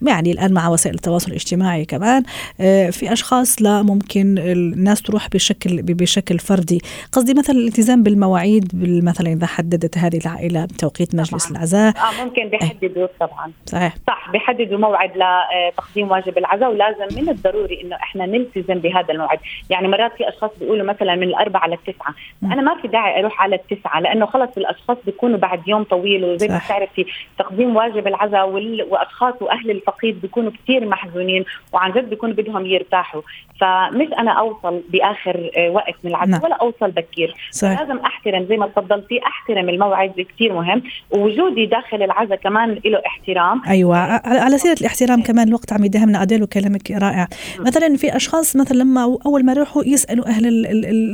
يعني 0.03 0.33
الآن 0.33 0.53
مع 0.53 0.69
وسائل 0.69 0.95
التواصل 0.95 1.29
الاجتماعي 1.31 1.85
كمان 1.85 2.23
أه، 2.61 2.91
في 2.91 3.13
أشخاص 3.13 3.63
لا 3.63 3.83
ممكن 3.83 4.39
الناس 4.39 5.03
تروح 5.03 5.29
بشكل 5.29 5.83
بشكل 5.83 6.39
فردي. 6.39 6.81
قصدي 7.13 7.35
مثلا 7.35 7.57
الالتزام 7.57 8.03
بالمواعيد 8.03 8.71
بال- 8.75 9.05
مثلا 9.05 9.33
إذا 9.33 9.47
حددت 9.47 9.99
هذه 9.99 10.19
العائلة 10.25 10.67
توقيت 10.79 11.15
مجلس 11.15 11.45
طبعاً. 11.45 11.57
العزاء. 11.57 11.95
آه 11.97 12.25
ممكن 12.25 12.49
بيحددوا 12.49 13.07
طبعا. 13.21 13.53
صحيح. 13.67 13.95
صح 14.07 14.31
بيحددوا 14.33 14.79
موعد 14.79 15.11
لتقديم 15.17 16.11
واجب 16.11 16.39
العزاء 16.39 16.71
ولازم 16.71 17.21
من 17.23 17.29
الضروري 17.29 17.81
إنه 17.85 17.97
إحنا 17.97 18.27
نلتزم 18.31 18.75
بهذا 18.75 19.15
الموعد. 19.15 19.39
يعني 19.71 19.89
مرات 19.89 20.13
في 20.17 20.29
أشخاص 20.29 20.51
بيقولوا 20.61 20.87
مثلا 20.87 21.15
من 21.15 21.23
الأربعة 21.23 21.67
للتسعه 21.69 22.15
أنا 22.45 22.63
ما 22.63 22.75
في 22.83 22.89
داعي 22.89 23.21
أروح 23.21 23.43
على 23.43 23.57
التسعة 23.57 24.01
لأنه 24.01 24.27
خلص 24.27 24.51
الأشخاص 24.57 24.97
بيكونوا 25.07 25.39
بعد 25.39 25.69
يوم 25.69 25.83
طويل 25.83 26.25
وزي 26.25 26.49
ما 26.49 26.61
بتعرفي 26.65 27.07
تقديم 27.39 27.77
واجب 27.77 28.07
العزاء 28.07 28.49
وأشخاص 28.89 29.35
وأهل 29.41 29.71
الفقيد 29.71 30.21
بيكونوا 30.21 30.51
كثير 30.51 30.89
محزونين 30.89 31.45
وعن 31.73 31.93
جد 31.93 32.11
بيكونوا 32.11 32.35
بدهم 32.35 32.67
يرتاحوا. 32.67 33.23
فمش 33.61 34.09
أنا 34.19 34.31
أوصل 34.31 34.83
بآخر 34.89 35.51
آه، 35.57 35.71
وقت 35.71 35.95
من 36.05 36.11
العزاء 36.11 36.31
نعم. 36.31 36.45
ولا 36.45 36.55
أوصل 36.55 36.91
بكير. 36.91 37.35
صحيح. 37.51 37.81
لازم 37.81 37.99
أحترم 37.99 38.45
زي 38.45 38.57
ما 38.57 38.67
تفضلتي 38.67 39.21
أحترم 39.27 39.69
الموعد 39.69 40.27
كثير 40.35 40.53
مهم. 40.53 40.83
ووجودي 41.11 41.67
داخل 41.67 42.03
العزاء 42.03 42.39
كمان 42.39 42.81
له 42.85 43.03
احترام. 43.07 43.63
أيوه 43.69 43.97
على 44.27 44.59
سيرة 44.59 44.77
الاحترام 44.81 45.23
كمان 45.23 45.49
الوقت 45.49 45.73
عم 45.73 45.85
يدهمنا 45.85 46.23
اديل 46.23 46.43
وكلامك 46.43 46.91
رائع. 46.91 47.29
مثلا 47.59 47.97
في 47.97 48.17
اشخاص 48.21 48.57
مثلا 48.57 48.77
لما 48.77 49.19
أول 49.27 49.45
ما 49.45 49.53
يروحوا 49.53 49.85
يسألوا 49.85 50.27
أهل 50.27 50.47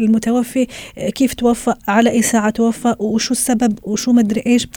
المتوفي 0.05 0.67
كيف 1.15 1.35
توفى 1.35 1.75
على 1.89 2.11
أي 2.11 2.23
ساعة 2.23 2.51
توفى 2.51 2.95
وشو 2.99 3.33
السبب 3.33 3.79
وشو 3.83 4.13
مدري 4.13 4.43
إيش. 4.47 4.69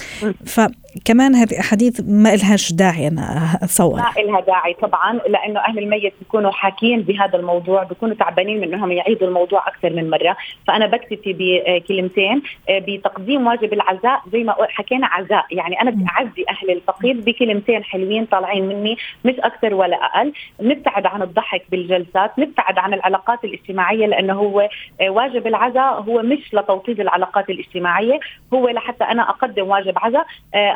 ف 0.46 0.60
كمان 1.06 1.36
هذه 1.36 1.60
أحاديث 1.60 2.02
ما 2.08 2.36
لهاش 2.36 2.74
داعي 2.74 3.08
أنا 3.08 3.60
أتصور. 3.64 3.96
ما 3.96 4.14
لها 4.18 4.42
داعي 4.42 4.74
طبعا 4.74 5.14
لأنه 5.14 5.60
أهل 5.60 5.80
الميت 5.80 6.14
بيكونوا 6.20 6.52
حاكين 6.52 7.02
بهذا 7.02 7.40
الموضوع 7.40 7.84
بيكونوا 7.84 8.16
تعبانين 8.16 8.58
من 8.58 8.74
انهم 8.74 8.92
يعيدوا 8.92 9.28
الموضوع 9.28 9.68
أكثر 9.68 9.94
من 9.94 10.10
مرة. 10.10 10.38
فأنا 10.68 10.88
بكتفي 10.88 11.34
بكلمتين 11.40 12.42
بتقديم 12.70 13.48
واجب 13.48 13.74
العزاء 13.74 14.22
زي 14.34 14.44
ما 14.44 14.56
حكينا 14.70 15.08
عزاء. 15.08 15.46
يعني 15.52 15.82
أنا 15.82 15.92
بدي 15.92 16.06
أعزي 16.10 16.46
أهل 16.50 16.72
الفقيد 16.72 17.26
بكلمتين 17.26 17.84
حلوين 17.84 18.26
طالعين 18.26 18.68
مني 18.68 18.98
مش 19.26 19.36
أكثر 19.40 19.74
ولا 19.74 19.98
أقل. 20.06 20.34
نبتعد 20.62 21.06
عن 21.06 21.22
الضحك 21.22 21.62
بالجلسات 21.72 22.40
نبتعد 22.40 22.78
عن 22.78 22.94
العلاقات 22.94 23.44
الاجتماعية 23.44 24.06
لأنه 24.06 24.34
هو 24.34 24.70
واجب 25.02 25.48
العزاء 25.48 26.02
هو 26.02 26.22
مش 26.22 26.54
لتوطيد 26.54 27.00
العلاقات 27.00 27.50
الاجتماعية 27.50 28.20
هو 28.54 28.70
لحتى 28.70 29.04
أنا 29.04 29.30
أقدم 29.30 29.68
واجب 29.68 29.94
عزاء. 29.98 30.26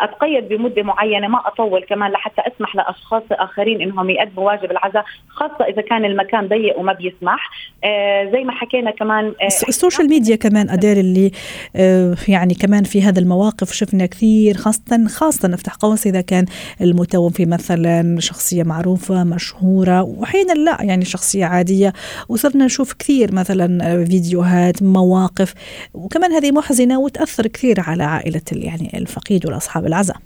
أتقيد 0.04 0.50
بمدة 0.50 0.84
معينة 0.84 1.28
ما 1.28 1.48
أطول 1.48 1.84
كمان 1.84 2.12
لحتى 2.12 2.42
أسمح 2.42 2.76
لأشخاص 2.76 3.24
آخرين 3.32 3.82
إنهم 3.82 4.10
يقدموا 4.10 4.46
واجب 4.52 4.72
العزاء 4.72 5.06
خاصة 5.28 5.66
إذا 5.66 5.82
كان 5.82 6.06
المكان 6.06 6.48
ضيق 6.48 6.80
وما 6.80 6.94
بيسمح. 6.94 7.50
آه 7.84 8.32
زي 8.32 8.44
ما 8.44 8.52
حكينا 8.52 8.92
كمان 8.92 9.26
آه 9.26 9.46
ال 9.46 9.55
social 9.55 10.10
media 10.10 10.36
كمان 10.36 10.70
أدير 10.70 10.98
اللي 10.98 11.32
آه 11.76 12.16
يعني 12.28 12.54
كمان 12.54 12.84
في 12.84 13.02
هذا 13.02 13.20
المواقف 13.20 13.72
شفنا 13.72 14.06
كثير 14.06 14.58
خاصة 14.58 15.08
خاصة 15.08 15.48
نفتح 15.48 15.74
قوس 15.74 16.08
إذا 16.08 16.22
كان 16.22 16.46
المتوفي 16.82 17.46
مثلا 17.46 18.20
شخصية 18.20 18.64
معروفة 18.64 19.24
مشهورة 19.24 20.02
واحيانا 20.02 20.54
لا 20.54 20.78
يعني 20.82 21.06
شخصية 21.06 21.46
عادية. 21.46 21.94
وصرنا 22.30 22.66
نشوف 22.66 22.94
كثير 22.94 23.34
مثلا 23.34 24.06
فيديوهات 24.06 24.84
مواقف 24.84 25.54
وكمان 25.94 26.32
هذه 26.32 26.52
محزنة 26.52 27.00
وتأثر 27.00 27.48
كثير 27.48 27.80
على 27.80 28.04
عائلة 28.04 28.42
يعني 28.52 28.98
الفقيد 28.98 29.46
والأصحاب 29.46 29.86
العزاء 29.94 30.18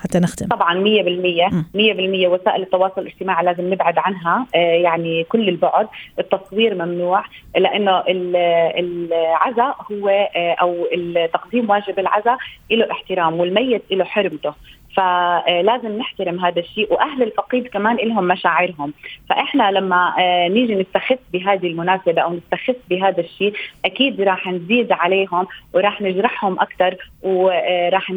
حتى 0.00 0.18
نختم. 0.18 0.46
طبعا 0.46 0.74
100% 0.74 1.50
100% 1.74 2.28
وسائل 2.28 2.62
التواصل 2.62 3.00
الاجتماعي 3.00 3.44
لازم 3.44 3.72
نبعد 3.72 3.98
عنها 3.98 4.46
آه، 4.54 4.58
يعني 4.58 5.24
كل 5.24 5.48
البعد. 5.48 5.88
التصوير 6.18 6.74
ممنوع 6.74 7.24
لأنه 7.56 8.02
العزاء 8.08 9.76
هو 9.92 10.08
آه، 10.08 10.56
أو 10.60 10.86
تقديم 11.32 11.70
واجب 11.70 11.98
العزاء 11.98 12.38
له 12.70 12.90
احترام 12.90 13.40
والميت 13.40 13.82
له 13.90 14.04
حرمته. 14.04 14.54
فلازم 14.96 15.98
نحترم 15.98 16.44
هذا 16.44 16.60
الشيء 16.60 16.92
وأهل 16.92 17.22
الفقيد 17.22 17.66
كمان 17.66 17.96
لهم 17.96 18.24
مشاعرهم. 18.28 18.92
فإحنا 19.28 19.70
لما 19.70 20.14
آه، 20.18 20.48
نيجي 20.48 20.74
نستخف 20.74 21.18
بهذه 21.32 21.66
المناسبة 21.66 22.20
أو 22.20 22.34
نستخف 22.34 22.76
بهذا 22.90 23.20
الشيء 23.20 23.52
أكيد 23.84 24.20
راح 24.20 24.46
نزيد 24.46 24.92
عليهم 24.92 25.46
وراح 25.74 26.00
نجرحهم 26.00 26.60
أكثر 26.60 26.96
وراح 27.22 28.10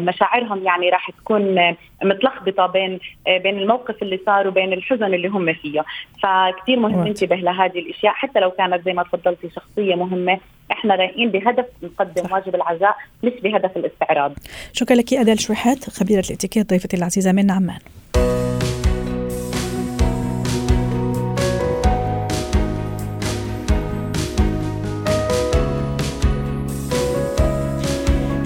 مشاعرهم 0.00 0.64
يعني 0.64 0.90
راح 0.90 1.10
تكون 1.10 1.74
متلخبطة 2.02 2.66
بين 2.66 2.98
آه، 3.26 3.38
بين 3.38 3.58
الموقف 3.58 4.02
اللي 4.02 4.20
صار 4.26 4.48
وبين 4.48 4.72
الحزن 4.72 5.14
اللي 5.14 5.28
هم 5.28 5.52
فيه. 5.52 5.84
فكثير 6.22 6.78
مهم 6.78 7.06
ننتبه 7.06 7.36
لهذه 7.36 7.78
الأشياء 7.78 8.12
حتى 8.12 8.40
لو 8.40 8.50
كانت 8.50 8.84
زي 8.84 8.92
ما 8.92 9.02
تفضلتي 9.02 9.50
شخصية 9.50 9.94
مهمة. 9.94 10.38
إحنا 10.72 10.94
رايحين 10.94 11.30
بهدف 11.30 11.66
نقدم 11.82 12.32
واجب 12.32 12.54
العزاء 12.54 12.96
مش 13.22 13.32
بهدف 13.42 13.76
الاستعراض. 13.76 14.32
شكرا 14.72 14.96
لك 14.96 15.14
ادال 15.14 15.40
شويحات 15.40 15.90
خبيرة 15.90 16.24
الاتيكيت 16.30 16.70
ضيفتي 16.70 16.96
العزيزة 16.96 17.32
من 17.32 17.50
عمان. 17.50 17.78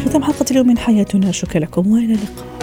ختام 0.05 0.23
حلقة 0.23 0.45
اليوم 0.51 0.67
من 0.67 0.79
حياتنا. 0.79 1.33
شكرا 1.33 1.61
لكم 1.61 1.93
وإلى 1.93 2.15
اللقاء. 2.15 2.60